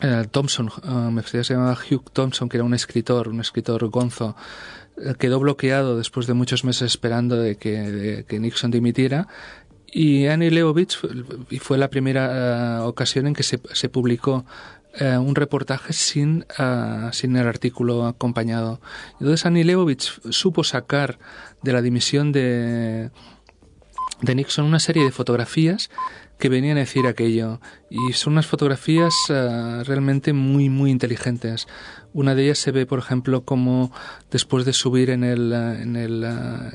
[0.02, 4.36] eh, Thompson, que se llamaba Hugh Thompson, que era un escritor, un escritor gonzo,
[4.98, 9.28] eh, quedó bloqueado después de muchos meses esperando de que, de que Nixon dimitiera.
[9.92, 11.00] Y Annie Leibovitz
[11.60, 13.58] fue, la primera ah, ocasión en que se,
[13.90, 14.46] publicó
[14.94, 18.80] eh, un reportaje sin, ah, sin el artículo acompañado.
[19.20, 21.18] Entonces Annie Leibovitz supo sacar
[21.64, 23.10] de la dimisión de,
[24.22, 25.90] de Nixon una serie de fotografías
[26.38, 27.60] que venían a decir aquello.
[27.90, 31.68] Y son unas fotografías ah, realmente muy, muy inteligentes.
[32.14, 33.92] Una de ellas se ve, por ejemplo, como
[34.32, 36.72] después de subir en el, ah, en el ah,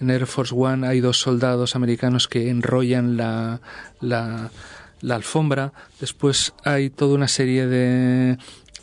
[0.00, 3.60] en Air Force One hay dos soldados americanos que enrollan la,
[4.00, 4.50] la,
[5.00, 5.72] la alfombra.
[6.00, 8.38] Después hay toda una serie de,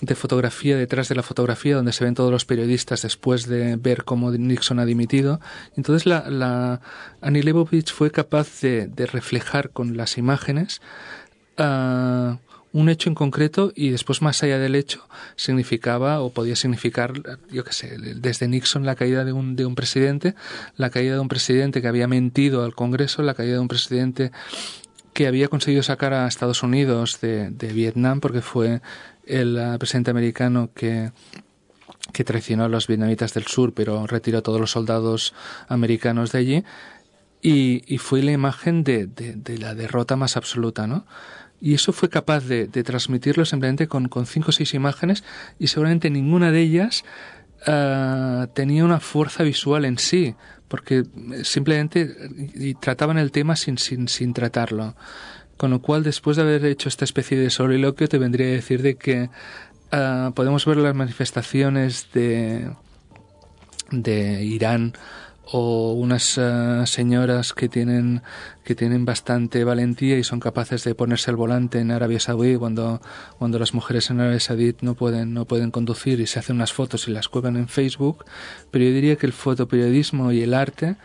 [0.06, 4.04] de fotografía detrás de la fotografía donde se ven todos los periodistas después de ver
[4.04, 5.40] cómo Nixon ha dimitido.
[5.76, 6.82] Entonces la, la
[7.22, 10.82] Annie Leibovitz fue capaz de, de reflejar con las imágenes
[11.58, 12.38] ah,
[12.76, 17.14] un hecho en concreto y después más allá del hecho significaba o podía significar,
[17.50, 20.36] yo qué sé, desde Nixon la caída de un, de un presidente,
[20.76, 24.34] la caída de un presidente que había mentido al Congreso, la caída de un presidente
[25.14, 28.82] que había conseguido sacar a Estados Unidos de, de Vietnam porque fue
[29.28, 31.12] el uh, presidente americano que
[32.14, 35.34] que traicionó a los vietnamitas del sur, pero retiró a todos los soldados
[35.68, 36.64] americanos de allí,
[37.42, 41.06] y, y fue la imagen de, de, la derrota más absoluta, ¿no?
[41.62, 45.24] Y eso fue capaz de, de transmitirlo simplemente con, con, cinco o seis imágenes,
[45.60, 47.04] y seguramente ninguna de ellas
[47.68, 50.36] uh, tenía una fuerza visual en sí,
[50.68, 51.04] porque
[51.44, 52.16] simplemente
[52.80, 54.96] trataban el tema sin, sin, sin tratarlo.
[55.58, 58.82] Con lo cual, después de haber hecho esta especie de soliloquio, te vendría a decir
[58.82, 59.30] de que
[59.94, 62.72] uh, podemos ver las manifestaciones de,
[63.92, 64.94] de Irán
[65.52, 68.24] o unas uh, señoras que tienen
[68.64, 73.00] que tienen bastante valentía y son capaces de ponerse al volante en Arabia Saudí cuando
[73.38, 76.74] cuando las mujeres en Arabia Saudí no pueden no pueden conducir y se hacen unas
[76.74, 78.26] fotos y las cuelgan en Facebook.
[78.72, 80.96] Pero yo diría que el fotoperiodismo y el arte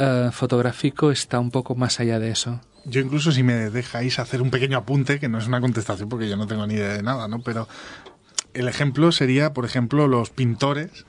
[0.00, 4.42] uh, fotográfico está un poco más allá de eso yo incluso si me dejáis hacer
[4.42, 7.02] un pequeño apunte, que no es una contestación porque yo no tengo ni idea de
[7.02, 7.40] nada, ¿no?
[7.42, 7.68] Pero
[8.54, 11.04] el ejemplo sería, por ejemplo, los pintores.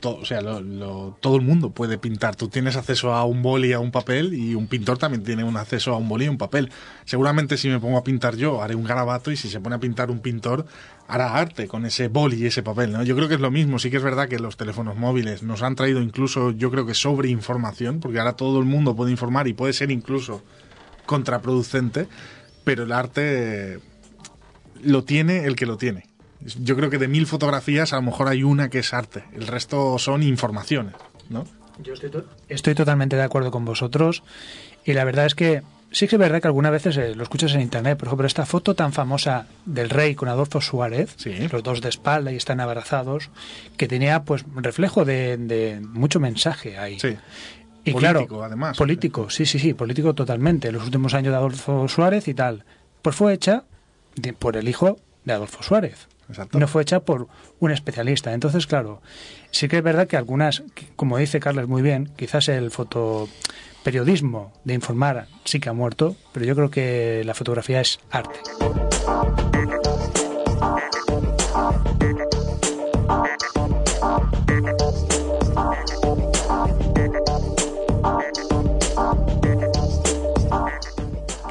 [0.00, 2.36] to- o sea, todo el mundo puede pintar.
[2.36, 5.56] Tú tienes acceso a un boli, a un papel, y un pintor también tiene un
[5.56, 6.70] acceso a un boli y un papel.
[7.06, 9.78] Seguramente si me pongo a pintar yo, haré un garabato, y si se pone a
[9.78, 10.66] pintar un pintor,
[11.08, 12.92] hará arte con ese boli y ese papel.
[12.92, 13.02] ¿no?
[13.02, 13.78] Yo creo que es lo mismo.
[13.78, 16.92] Sí que es verdad que los teléfonos móviles nos han traído incluso, yo creo que
[16.92, 20.42] sobre información, porque ahora todo el mundo puede informar y puede ser incluso
[21.06, 22.06] contraproducente,
[22.64, 23.78] pero el arte
[24.82, 26.06] lo tiene el que lo tiene.
[26.62, 29.46] Yo creo que de mil fotografías a lo mejor hay una que es arte, el
[29.46, 30.94] resto son informaciones,
[31.30, 31.44] ¿no?
[31.82, 34.22] Yo estoy, to- estoy totalmente de acuerdo con vosotros
[34.84, 37.54] y la verdad es que sí que es verdad que algunas veces eh, lo escuchas
[37.54, 41.32] en internet, por ejemplo, esta foto tan famosa del rey con Adolfo Suárez, Sí.
[41.50, 43.30] los dos de espalda y están abrazados,
[43.76, 47.00] que tenía pues reflejo de, de mucho mensaje ahí.
[47.00, 47.16] Sí.
[47.84, 48.76] Y Político, claro, además.
[48.78, 50.72] Político, sí, sí, sí, político totalmente.
[50.72, 52.64] Los últimos años de Adolfo Suárez y tal.
[53.02, 53.64] Pues fue hecha
[54.16, 56.08] de- por el hijo de Adolfo Suárez.
[56.28, 56.58] Exacto.
[56.58, 57.28] No fue hecha por
[57.60, 58.32] un especialista.
[58.32, 59.02] Entonces, claro,
[59.50, 60.62] sí que es verdad que algunas,
[60.96, 66.46] como dice Carlos muy bien, quizás el fotoperiodismo de informar sí que ha muerto, pero
[66.46, 68.40] yo creo que la fotografía es arte.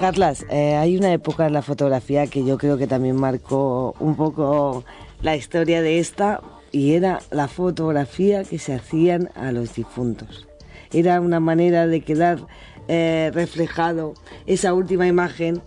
[0.04, 4.18] Carlas, eh, hay una época en la fotografía que yo creo que también marcó un
[4.18, 4.84] poco
[5.22, 6.42] la historia de esta
[6.74, 10.46] y era la fotografía que se hacían a los difuntos.
[10.92, 12.40] Era una manera de quedar
[12.90, 14.14] eh, reflejado
[14.46, 15.62] esa última imagen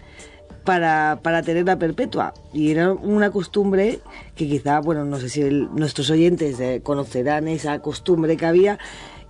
[0.64, 2.34] para, para tenerla perpetua.
[2.52, 4.00] Y era una costumbre
[4.34, 8.78] que quizá, bueno, no sé si nuestros oyentes eh, conocerán esa costumbre que había.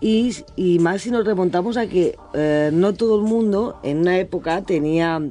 [0.00, 4.18] Y, y más si nos remontamos a que eh, no todo el mundo en una
[4.18, 5.22] época tenía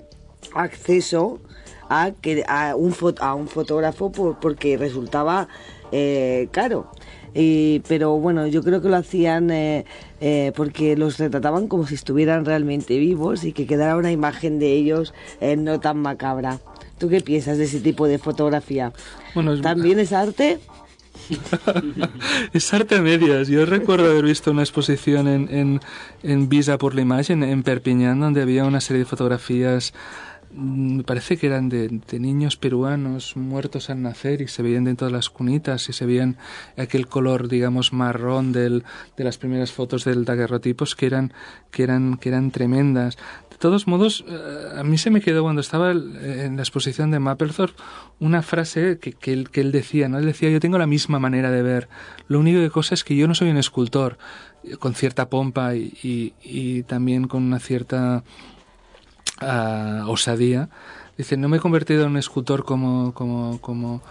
[0.54, 1.40] acceso
[1.90, 5.48] a, que, a, un, fo- a un fotógrafo por- porque resultaba
[5.92, 6.88] eh, caro.
[7.34, 9.86] Y- pero bueno, yo creo que lo hacían eh,
[10.22, 14.72] eh, porque los retrataban como si estuvieran realmente vivos y que quedara una imagen de
[14.74, 16.60] ellos eh, no tan macabra.
[16.98, 18.94] ¿Tú qué piensas de ese tipo de fotografía?
[19.36, 20.60] Bueno, es- ¿También es arte?
[22.54, 23.48] es arte a medias.
[23.48, 25.82] Yo recuerdo haber visto una exposición en, en,
[26.24, 29.94] en Visa por la Imagen, en Perpiñán, donde había una serie de fotografías,
[30.56, 35.14] me parece que eran de, niños peruanos muertos al nacer y se veían dentro de
[35.14, 36.38] las cunitas y se veían
[36.78, 38.84] aquel color, digamos, marrón del,
[39.18, 41.34] de las primeras fotos del daguerrotipos que eran,
[41.72, 43.18] que eran, que eran tremendas.
[43.50, 47.20] De todos modos, eh, a mí se me quedó cuando estaba en la exposición de
[47.20, 47.82] Mapplethorpe
[48.20, 50.20] una frase que, que, él, que él decía, ¿no?
[50.20, 51.90] Él decía, yo tengo la misma manera de ver.
[52.28, 54.18] Lo único que cosa es que yo no soy un escultor
[54.64, 58.24] eh, con cierta pompa y, y también con una cierta
[60.08, 60.70] osadía.
[61.18, 64.02] Dice, no me he convertido en un escultor como, como, como,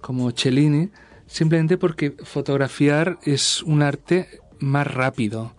[0.00, 0.90] como Cellini,
[1.26, 5.52] simplemente porque fotografiar es un arte más rápido.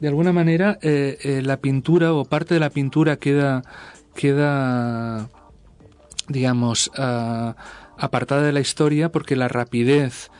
[0.00, 3.62] De alguna manera, eh, eh, la pintura o parte de la pintura queda,
[4.14, 5.30] queda
[6.28, 7.56] digamos, ah,
[7.96, 10.30] apartada de la historia porque la rapidez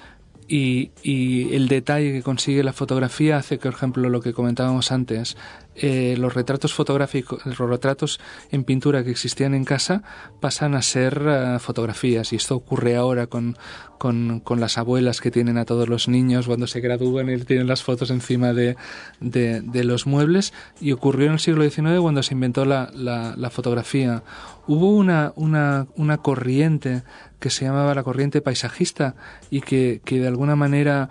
[0.48, 4.92] y, y el detalle que consigue la fotografía hace que, por ejemplo, lo que comentábamos
[4.92, 5.36] antes,
[5.76, 8.20] eh, los retratos fotográficos, los retratos
[8.52, 10.04] en pintura que existían en casa
[10.40, 13.56] pasan a ser ah, fotografías y esto ocurre ahora con,
[13.98, 17.66] con, con las abuelas que tienen a todos los niños cuando se gradúan y tienen
[17.66, 18.76] las fotos encima de,
[19.20, 23.34] de, de los muebles y ocurrió en el siglo XIX cuando se inventó la, la,
[23.36, 24.22] la fotografía.
[24.66, 27.02] Hubo una, una, una corriente
[27.38, 29.14] que se llamaba la corriente paisajista
[29.50, 31.10] y que, que de alguna manera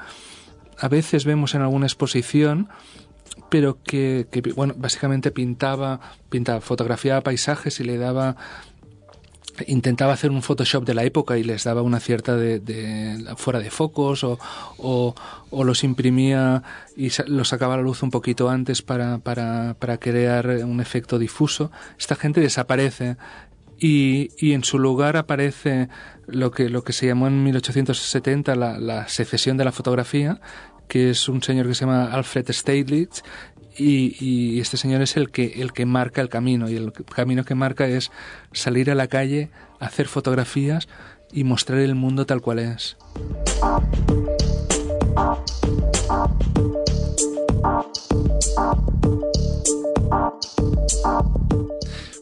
[0.80, 2.70] a veces vemos en alguna exposición
[3.50, 6.00] pero que, que, bueno básicamente pintaba
[6.30, 8.36] pintaba fotografiaba paisajes y le daba
[9.68, 13.70] intentaba hacer un Photoshop de la época y les daba una cierta de, fuera de
[13.70, 14.40] focos o,
[14.78, 16.64] o, los imprimía
[16.96, 21.20] y los sacaba a la luz un poquito antes para, para, para crear un efecto
[21.20, 21.72] difuso.
[22.00, 23.18] Esta gente desaparece
[23.80, 25.90] y, y en su lugar aparece
[26.28, 30.40] lo que, lo que se llamó en 1870 la, la secesión de la fotografía,
[30.88, 33.24] que es un señor que se llama Alfred Stieglitz
[33.78, 37.56] y, este señor es el que, el que marca el camino y el camino que
[37.56, 38.12] marca es
[38.52, 39.50] salir a la calle,
[39.80, 40.88] hacer fotografías
[41.32, 42.98] y mostrar el mundo tal cual es.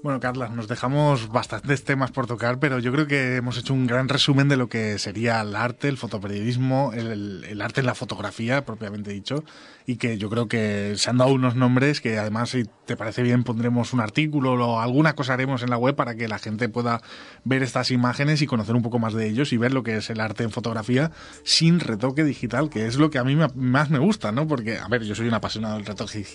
[0.04, 3.86] Bueno, Carla, nos dejamos bastantes temas por tocar, pero yo creo que hemos hecho un
[3.86, 7.94] gran resumen de lo que sería el arte, el fotoperiodismo, el, el arte en la
[7.94, 9.44] fotografía, propiamente dicho,
[9.86, 13.22] y que yo creo que se han dado unos nombres que además, si te parece
[13.22, 16.68] bien, pondremos un artículo o alguna cosa haremos en la web para que la gente
[16.68, 17.04] pueda
[17.44, 20.10] ver estas imágenes y conocer un poco más de ellos y ver lo que es
[20.10, 21.12] el arte en fotografía
[21.44, 24.48] sin retoque digital, que es lo que a mí más me gusta, ¿no?
[24.48, 26.26] Porque, a ver, yo soy un apasionado del retoque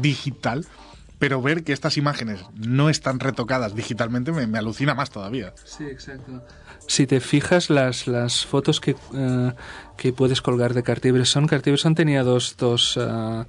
[0.00, 0.64] digital,
[1.22, 5.54] pero ver que estas imágenes no están retocadas digitalmente me, me alucina más todavía.
[5.62, 6.42] Sí, exacto.
[6.88, 9.52] Si te fijas las, las fotos que, eh,
[9.96, 13.46] que puedes colgar de Cartier-Bresson, Cartier-Bresson tenía dos, dos, ah,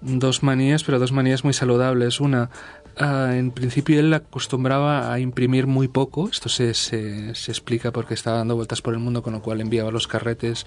[0.00, 2.20] dos manías, pero dos manías muy saludables.
[2.20, 2.50] Una,
[2.96, 8.14] ah, en principio él acostumbraba a imprimir muy poco, esto se, se, se explica porque
[8.14, 10.66] estaba dando vueltas por el mundo, con lo cual enviaba los carretes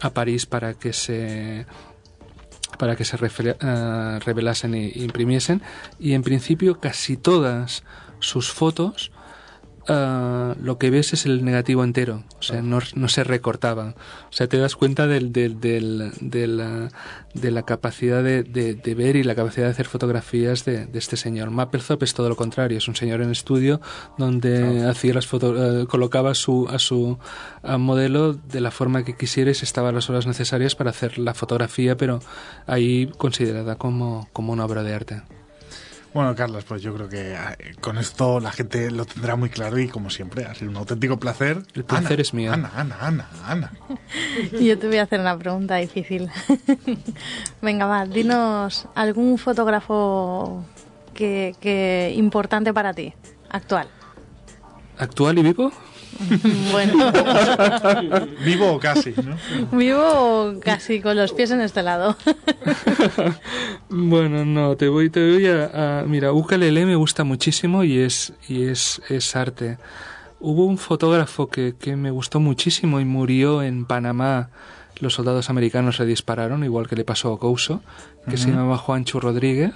[0.00, 1.66] a París para que se
[2.80, 5.60] para que se eh, revelasen e imprimiesen.
[6.00, 7.84] Y en principio casi todas
[8.20, 9.12] sus fotos
[9.92, 13.94] eh, lo que ves es el negativo entero, o sea, no, no se recortaba.
[14.28, 16.88] O sea, te das cuenta del, del, del- de, la,
[17.34, 21.16] de la capacidad de, de- de ver y la capacidad de hacer fotografías de, este
[21.16, 21.50] señor.
[21.50, 23.80] Mapplethorpe es todo lo contrario, es un señor en estudio
[24.16, 27.18] donde hacía las foto, eh, colocaba a su, a su
[27.62, 31.18] a modelo de la forma que quisiera y se estaba las horas necesarias para hacer
[31.18, 32.20] la fotografía, pero
[32.66, 35.22] ahí considerada como, como una obra de arte.
[36.12, 37.36] Bueno, Carlos, pues yo creo que eh,
[37.80, 41.18] con esto la gente lo tendrá muy claro y como siempre ha sido un auténtico
[41.18, 41.62] placer.
[41.74, 42.52] El placer Ana, es mío.
[42.52, 43.72] Ana, Ana, Ana, Ana.
[44.60, 46.28] Yo te voy a hacer una pregunta difícil.
[47.62, 50.64] Venga, va, dinos algún fotógrafo
[51.14, 53.14] que, que importante para ti,
[53.48, 53.88] actual.
[54.98, 55.72] ¿Actual y vivo?
[56.72, 57.12] Bueno,
[58.44, 59.36] Vivo o casi, ¿no?
[59.76, 62.16] vivo casi con los pies en este lado.
[63.88, 68.32] Bueno, no, te voy, te voy a, a- mira, ukulele me gusta muchísimo y es
[68.48, 69.78] y es, es arte.
[70.40, 74.50] Hubo un fotógrafo que, que me gustó muchísimo y murió en Panamá.
[75.00, 77.82] Los soldados americanos le dispararon, igual que le pasó a Couso,
[78.28, 79.72] que se llamaba Juancho Rodríguez.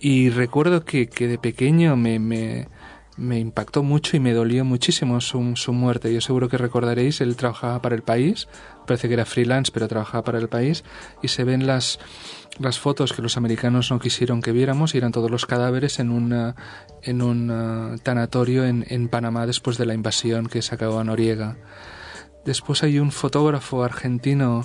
[0.00, 2.68] Y recuerdo que, que de pequeño me, me,
[3.16, 6.12] me impactó mucho y me dolió muchísimo su, su muerte.
[6.12, 8.48] Yo seguro que recordaréis, él trabajaba para el país,
[8.86, 10.84] parece que era freelance, pero trabajaba para el país,
[11.22, 11.98] y se ven las,
[12.58, 16.10] las fotos que los americanos no quisieron que viéramos y eran todos los cadáveres en,
[16.10, 16.56] una,
[17.02, 21.04] en un ah, tanatorio en, en Panamá después de la invasión que se acabó a
[21.04, 21.56] Noriega.
[22.44, 24.64] Después hay un fotógrafo argentino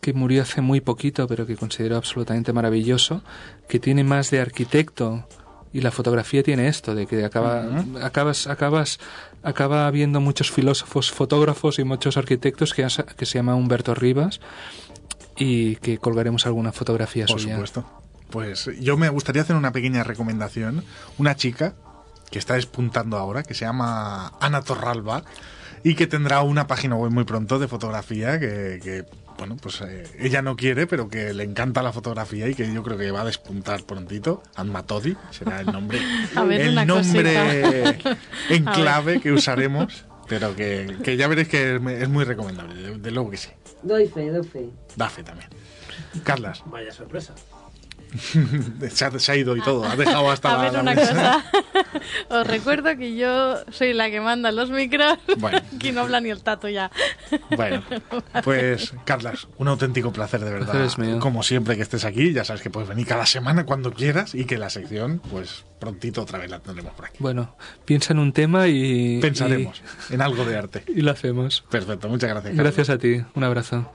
[0.00, 3.22] que murió hace muy poquito, pero que considero absolutamente maravilloso,
[3.68, 5.26] que tiene más de arquitecto
[5.72, 7.64] y la fotografía tiene esto de que acaba,
[8.02, 8.98] acabas, acabas,
[9.42, 14.40] acaba habiendo muchos filósofos, fotógrafos y muchos arquitectos que, has- que se llama Humberto Rivas
[15.36, 17.54] y que colgaremos alguna fotografía Por suya.
[17.54, 17.84] supuesto.
[18.30, 20.84] Pues yo me gustaría hacer una pequeña recomendación.
[21.18, 21.74] Una chica
[22.30, 25.22] que está despuntando ahora, que se llama Ana Torralba
[25.84, 29.04] y que tendrá una página web muy pronto de fotografía que, que,
[29.42, 32.80] bueno, pues eh, ella no quiere, pero que le encanta la fotografía y que yo
[32.84, 34.40] creo que va a despuntar prontito.
[34.54, 35.98] Anmatodi será el nombre,
[36.36, 37.98] A ver, el nombre
[38.50, 42.98] en clave que usaremos, pero que, que ya veréis que es, es muy recomendable, de,
[42.98, 43.48] de luego que sí.
[43.82, 44.70] Doy fe, doy fe.
[44.94, 45.50] Da fe también.
[46.22, 47.34] Carlas, Vaya sorpresa.
[48.90, 50.94] se ha, se ha ido y todo, ha dejado hasta A la, ver la una
[50.94, 51.12] mesa.
[51.12, 51.44] cosa.
[52.40, 55.18] Os recuerdo que yo soy la que manda los micros.
[55.38, 55.58] Bueno.
[55.76, 56.90] Aquí no habla ni el tato ya.
[57.56, 57.82] Bueno,
[58.44, 60.72] pues Carlas, un auténtico placer de verdad.
[60.72, 61.18] Placer es mío.
[61.20, 64.44] Como siempre que estés aquí, ya sabes que puedes venir cada semana cuando quieras y
[64.44, 67.16] que la sección, pues prontito otra vez la tendremos por aquí.
[67.20, 69.20] Bueno, piensa en un tema y...
[69.20, 70.84] Pensaremos en algo de arte.
[70.86, 71.64] Y, lo hacemos.
[71.70, 72.54] Perfecto, muchas gracias.
[72.54, 72.76] Carlas.
[72.76, 73.22] Gracias a ti.
[73.34, 73.90] Un abrazo.